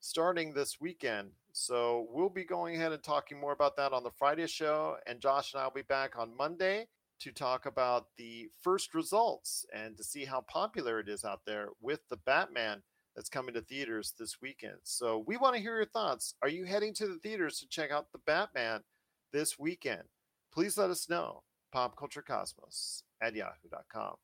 [0.00, 1.30] starting this weekend.
[1.52, 4.96] So we'll be going ahead and talking more about that on the Friday show.
[5.06, 6.86] And Josh and I will be back on Monday
[7.20, 11.68] to talk about the first results and to see how popular it is out there
[11.80, 12.82] with the Batman
[13.16, 14.78] that's coming to theaters this weekend.
[14.84, 16.34] So we want to hear your thoughts.
[16.42, 18.82] Are you heading to the theaters to check out the Batman
[19.32, 20.04] this weekend?
[20.52, 21.42] Please let us know.
[21.74, 24.14] Popculturecosmos at yahoo.com.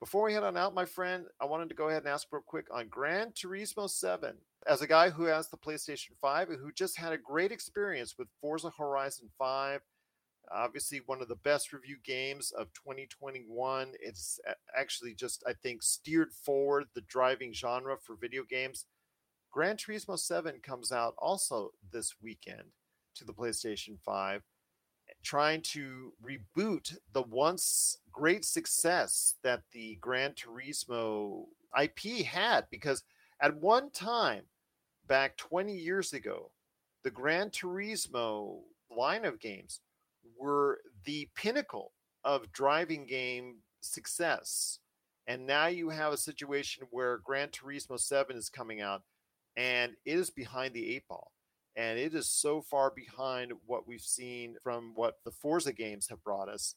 [0.00, 2.42] Before we head on out, my friend, I wanted to go ahead and ask real
[2.44, 4.34] quick on Gran Turismo 7.
[4.66, 8.16] As a guy who has the PlayStation 5 and who just had a great experience
[8.18, 9.80] with Forza Horizon 5,
[10.54, 14.40] obviously one of the best review games of 2021 it's
[14.76, 18.86] actually just i think steered forward the driving genre for video games.
[19.50, 22.72] Gran turismo 7 comes out also this weekend
[23.14, 24.42] to the playstation 5
[25.22, 31.44] trying to reboot the once great success that the gran turismo
[31.80, 33.04] ip had because
[33.40, 34.44] at one time
[35.06, 36.50] back 20 years ago
[37.04, 39.80] the gran turismo line of games
[40.38, 41.92] were the pinnacle
[42.24, 44.78] of driving game success.
[45.26, 49.02] And now you have a situation where Gran Turismo 7 is coming out
[49.56, 51.32] and it is behind the eight ball.
[51.76, 56.22] And it is so far behind what we've seen from what the Forza games have
[56.22, 56.74] brought us.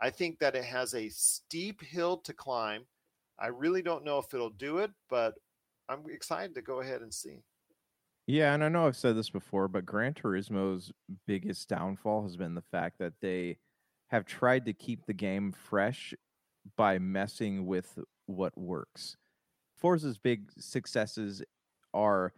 [0.00, 2.86] I think that it has a steep hill to climb.
[3.38, 5.34] I really don't know if it'll do it, but
[5.88, 7.42] I'm excited to go ahead and see.
[8.30, 10.92] Yeah, and I know I've said this before, but Gran Turismo's
[11.26, 13.56] biggest downfall has been the fact that they
[14.06, 16.14] have tried to keep the game fresh
[16.76, 19.16] by messing with what works.
[19.76, 21.42] Forza's big successes
[21.92, 22.32] are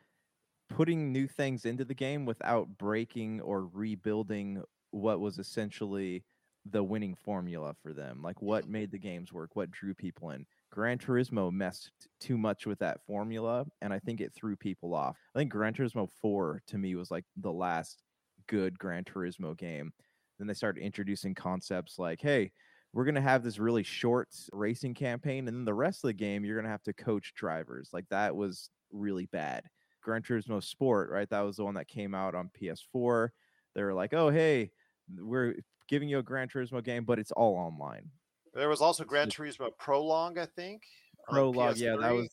[0.70, 4.62] putting new things into the game without breaking or rebuilding
[4.92, 6.24] what was essentially
[6.64, 8.22] the winning formula for them.
[8.22, 10.46] Like what made the games work, what drew people in.
[10.72, 15.18] Gran Turismo messed too much with that formula, and I think it threw people off.
[15.34, 18.02] I think Gran Turismo 4 to me was like the last
[18.48, 19.92] good Gran Turismo game.
[20.38, 22.52] Then they started introducing concepts like, hey,
[22.94, 26.14] we're going to have this really short racing campaign, and then the rest of the
[26.14, 27.90] game, you're going to have to coach drivers.
[27.92, 29.64] Like, that was really bad.
[30.02, 31.28] Gran Turismo Sport, right?
[31.28, 33.28] That was the one that came out on PS4.
[33.74, 34.70] They were like, oh, hey,
[35.18, 35.56] we're
[35.86, 38.08] giving you a Gran Turismo game, but it's all online.
[38.54, 40.82] There was also Gran Turismo Prologue, I think.
[41.28, 42.28] Prologue, yeah, that was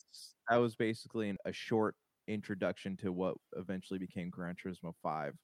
[0.48, 1.94] that was basically a short
[2.28, 5.34] introduction to what eventually became Gran Turismo 5.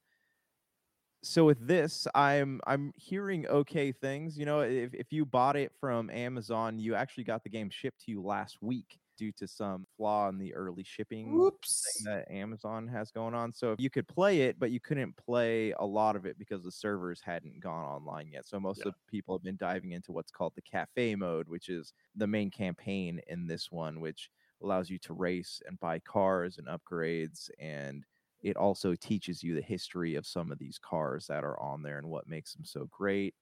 [1.23, 4.39] So with this, I'm I'm hearing okay things.
[4.39, 8.05] You know, if if you bought it from Amazon, you actually got the game shipped
[8.05, 11.51] to you last week due to some flaw in the early shipping
[11.85, 13.53] thing that Amazon has going on.
[13.53, 16.73] So you could play it, but you couldn't play a lot of it because the
[16.73, 18.47] servers hadn't gone online yet.
[18.47, 21.69] So most of the people have been diving into what's called the cafe mode, which
[21.69, 24.31] is the main campaign in this one, which
[24.63, 28.05] allows you to race and buy cars and upgrades and
[28.43, 31.99] it also teaches you the history of some of these cars that are on there
[31.99, 33.35] and what makes them so great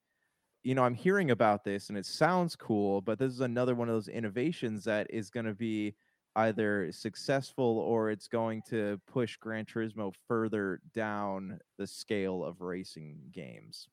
[0.65, 3.89] you know, I'm hearing about this and it sounds cool, but this is another one
[3.89, 5.95] of those innovations that is going to be
[6.37, 13.19] either successful or it's going to push Gran Turismo further down the scale of racing
[13.31, 13.89] games.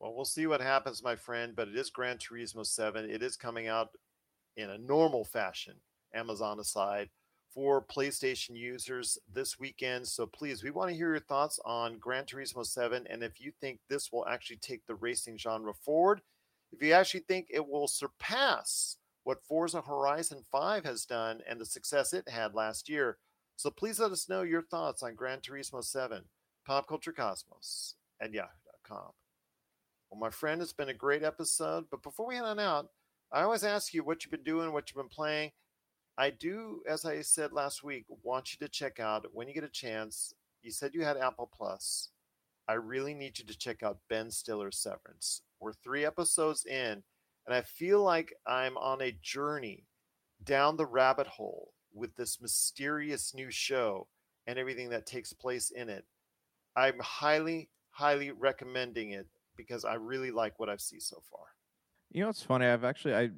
[0.00, 1.54] Well, we'll see what happens, my friend.
[1.56, 3.08] But it is Gran Turismo 7.
[3.08, 3.90] It is coming out
[4.56, 5.74] in a normal fashion,
[6.12, 7.08] Amazon aside,
[7.54, 10.06] for PlayStation users this weekend.
[10.08, 13.52] So please, we want to hear your thoughts on Gran Turismo 7 and if you
[13.60, 16.20] think this will actually take the racing genre forward.
[16.72, 21.66] If you actually think it will surpass what Forza Horizon 5 has done and the
[21.66, 23.18] success it had last year.
[23.56, 26.24] So please let us know your thoughts on Gran Turismo 7,
[26.66, 29.12] Pop Culture Cosmos at yahoo.com.
[30.10, 31.84] Well, my friend, it's been a great episode.
[31.90, 32.88] But before we head on out,
[33.32, 35.52] I always ask you what you've been doing, what you've been playing.
[36.16, 39.64] I do, as I said last week, want you to check out when you get
[39.64, 40.34] a chance.
[40.62, 42.10] You said you had Apple Plus.
[42.68, 45.42] I really need you to check out Ben Stiller's Severance.
[45.60, 47.02] We're three episodes in,
[47.46, 49.86] and I feel like I'm on a journey
[50.44, 54.06] down the rabbit hole with this mysterious new show
[54.46, 56.04] and everything that takes place in it.
[56.76, 61.46] I'm highly, highly recommending it because I really like what I've seen so far.
[62.10, 62.66] You know, it's funny.
[62.66, 63.30] I've actually I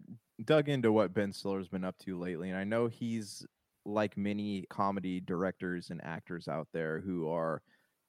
[0.45, 3.47] dug into what Ben Stiller's been up to lately, and I know he's
[3.85, 7.63] like many comedy directors and actors out there who are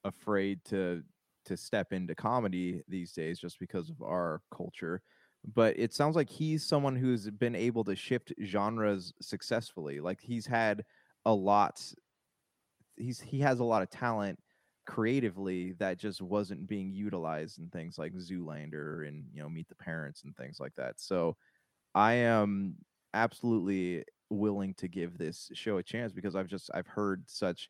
[0.03, 1.03] afraid to
[1.45, 5.01] to step into comedy these days just because of our culture.
[5.53, 10.01] But it sounds like he's someone who's been able to shift genres successfully.
[10.01, 10.83] Like he's had
[11.25, 11.81] a lot
[12.97, 14.39] he's he has a lot of talent
[14.85, 19.75] creatively that just wasn't being utilized in things like Zoolander and you know Meet the
[19.75, 20.99] Parents and things like that.
[20.99, 21.35] So
[21.95, 22.77] I am
[23.13, 27.69] absolutely willing to give this show a chance because I've just I've heard such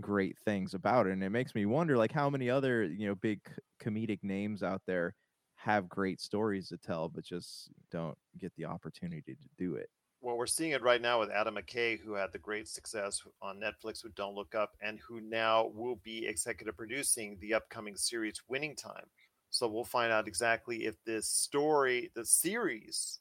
[0.00, 3.14] great things about it and it makes me wonder like how many other you know
[3.14, 3.40] big
[3.82, 5.14] comedic names out there
[5.56, 9.88] have great stories to tell but just don't get the opportunity to do it.
[10.20, 13.60] well, we're seeing it right now with Adam McKay, who had the great success on
[13.60, 18.40] Netflix with Don't Look Up, and who now will be executive producing the upcoming series
[18.48, 19.06] Winning Time.
[19.50, 23.20] So we'll find out exactly if this story, the series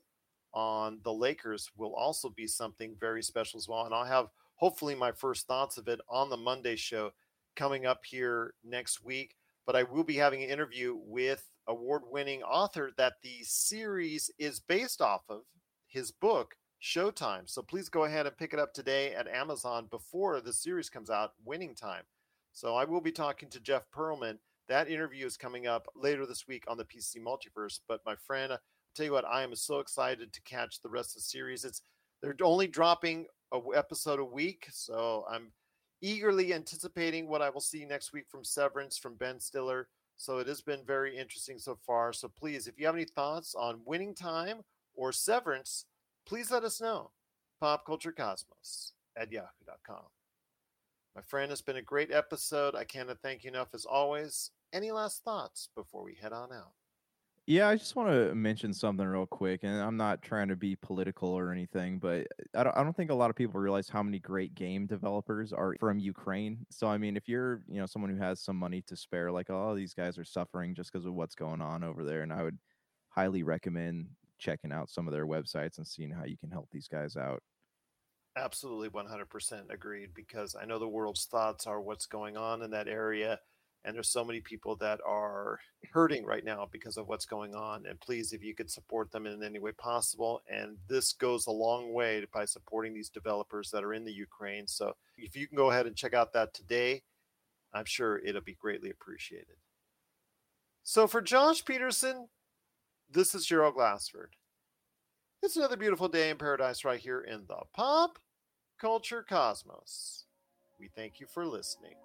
[0.56, 3.86] on the Lakers, will also be something very special as well.
[3.86, 7.12] And I'll have hopefully my first thoughts of it on the Monday show
[7.56, 9.36] coming up here next week.
[9.66, 14.60] But I will be having an interview with award winning author that the series is
[14.60, 15.41] based off of
[15.88, 17.49] his book Showtime.
[17.49, 21.10] So please go ahead and pick it up today at Amazon before the series comes
[21.10, 22.03] out, Winning Time.
[22.53, 24.38] So I will be talking to Jeff Pearlman.
[24.68, 27.80] That interview is coming up later this week on the PC Multiverse.
[27.88, 28.53] But my friend,
[28.96, 31.66] tell you what, I am so excited to catch the rest of the series.
[31.66, 31.82] It's
[32.22, 35.52] they're only dropping a episode a week, so I'm
[36.02, 39.88] eagerly anticipating what I will see next week from Severance from Ben Stiller.
[40.18, 42.14] So it has been very interesting so far.
[42.14, 44.62] So please, if you have any thoughts on Winning Time
[44.96, 45.86] or Severance,
[46.26, 47.12] please let us know.
[47.60, 50.06] Pop Culture Cosmos at yahoo.com.
[51.16, 52.76] My friend, it's been a great episode.
[52.76, 54.52] I cannot thank you enough as always.
[54.74, 56.74] Any last thoughts before we head on out?
[57.48, 60.76] Yeah, I just want to mention something real quick, and I'm not trying to be
[60.76, 62.26] political or anything, but
[62.56, 64.88] uh, I don't, I don't think a lot of people realize how many great game
[64.88, 66.66] developers are from Ukraine.
[66.72, 69.52] So, I mean, if you're, you know, someone who has some money to spare, like,
[69.52, 72.41] oh, these guys are suffering just because of what's going on over there, and I
[72.41, 72.58] would
[73.10, 76.88] highly recommend checking out some of their websites and seeing how you can help these
[76.88, 77.43] guys out.
[78.38, 82.88] Absolutely 100% agreed because I know the world's thoughts are what's going on in that
[82.88, 83.39] area.
[83.86, 85.59] And there's so many people that are
[85.93, 87.86] hurting right now because of what's going on.
[87.86, 90.41] And please, if you could support them in any way possible.
[90.49, 94.65] And this goes a long way by supporting these developers that are in the Ukraine.
[94.65, 97.03] So if you can go ahead and check out that today,
[97.73, 99.57] I'm sure it'll be greatly appreciated.
[100.83, 102.29] So for Josh Peterson,
[103.11, 104.36] this is Gerald Glassford.
[105.43, 108.17] It's another beautiful day in paradise right here in the pop
[108.81, 110.25] culture cosmos.
[110.79, 112.05] We thank you for listening.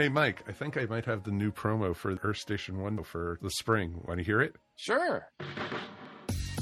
[0.00, 3.38] Hey, Mike, I think I might have the new promo for Earth Station 1 for
[3.42, 4.00] the spring.
[4.08, 4.56] Want to hear it?
[4.76, 5.28] Sure.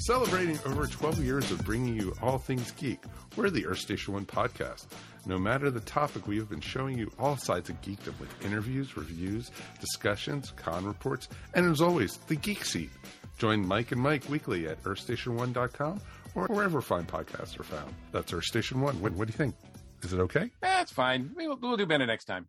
[0.00, 2.98] Celebrating over 12 years of bringing you all things geek,
[3.36, 4.86] we're the Earth Station 1 podcast.
[5.24, 8.96] No matter the topic, we have been showing you all sides of geekdom with interviews,
[8.96, 12.90] reviews, discussions, con reports, and as always, the Geek Seat.
[13.38, 16.00] Join Mike and Mike weekly at earthstation1.com
[16.34, 17.94] or wherever fine podcasts are found.
[18.10, 19.00] That's Earth Station 1.
[19.00, 19.54] What, what do you think?
[20.02, 20.50] Is it okay?
[20.60, 21.30] That's fine.
[21.36, 22.48] We'll, we'll do better next time.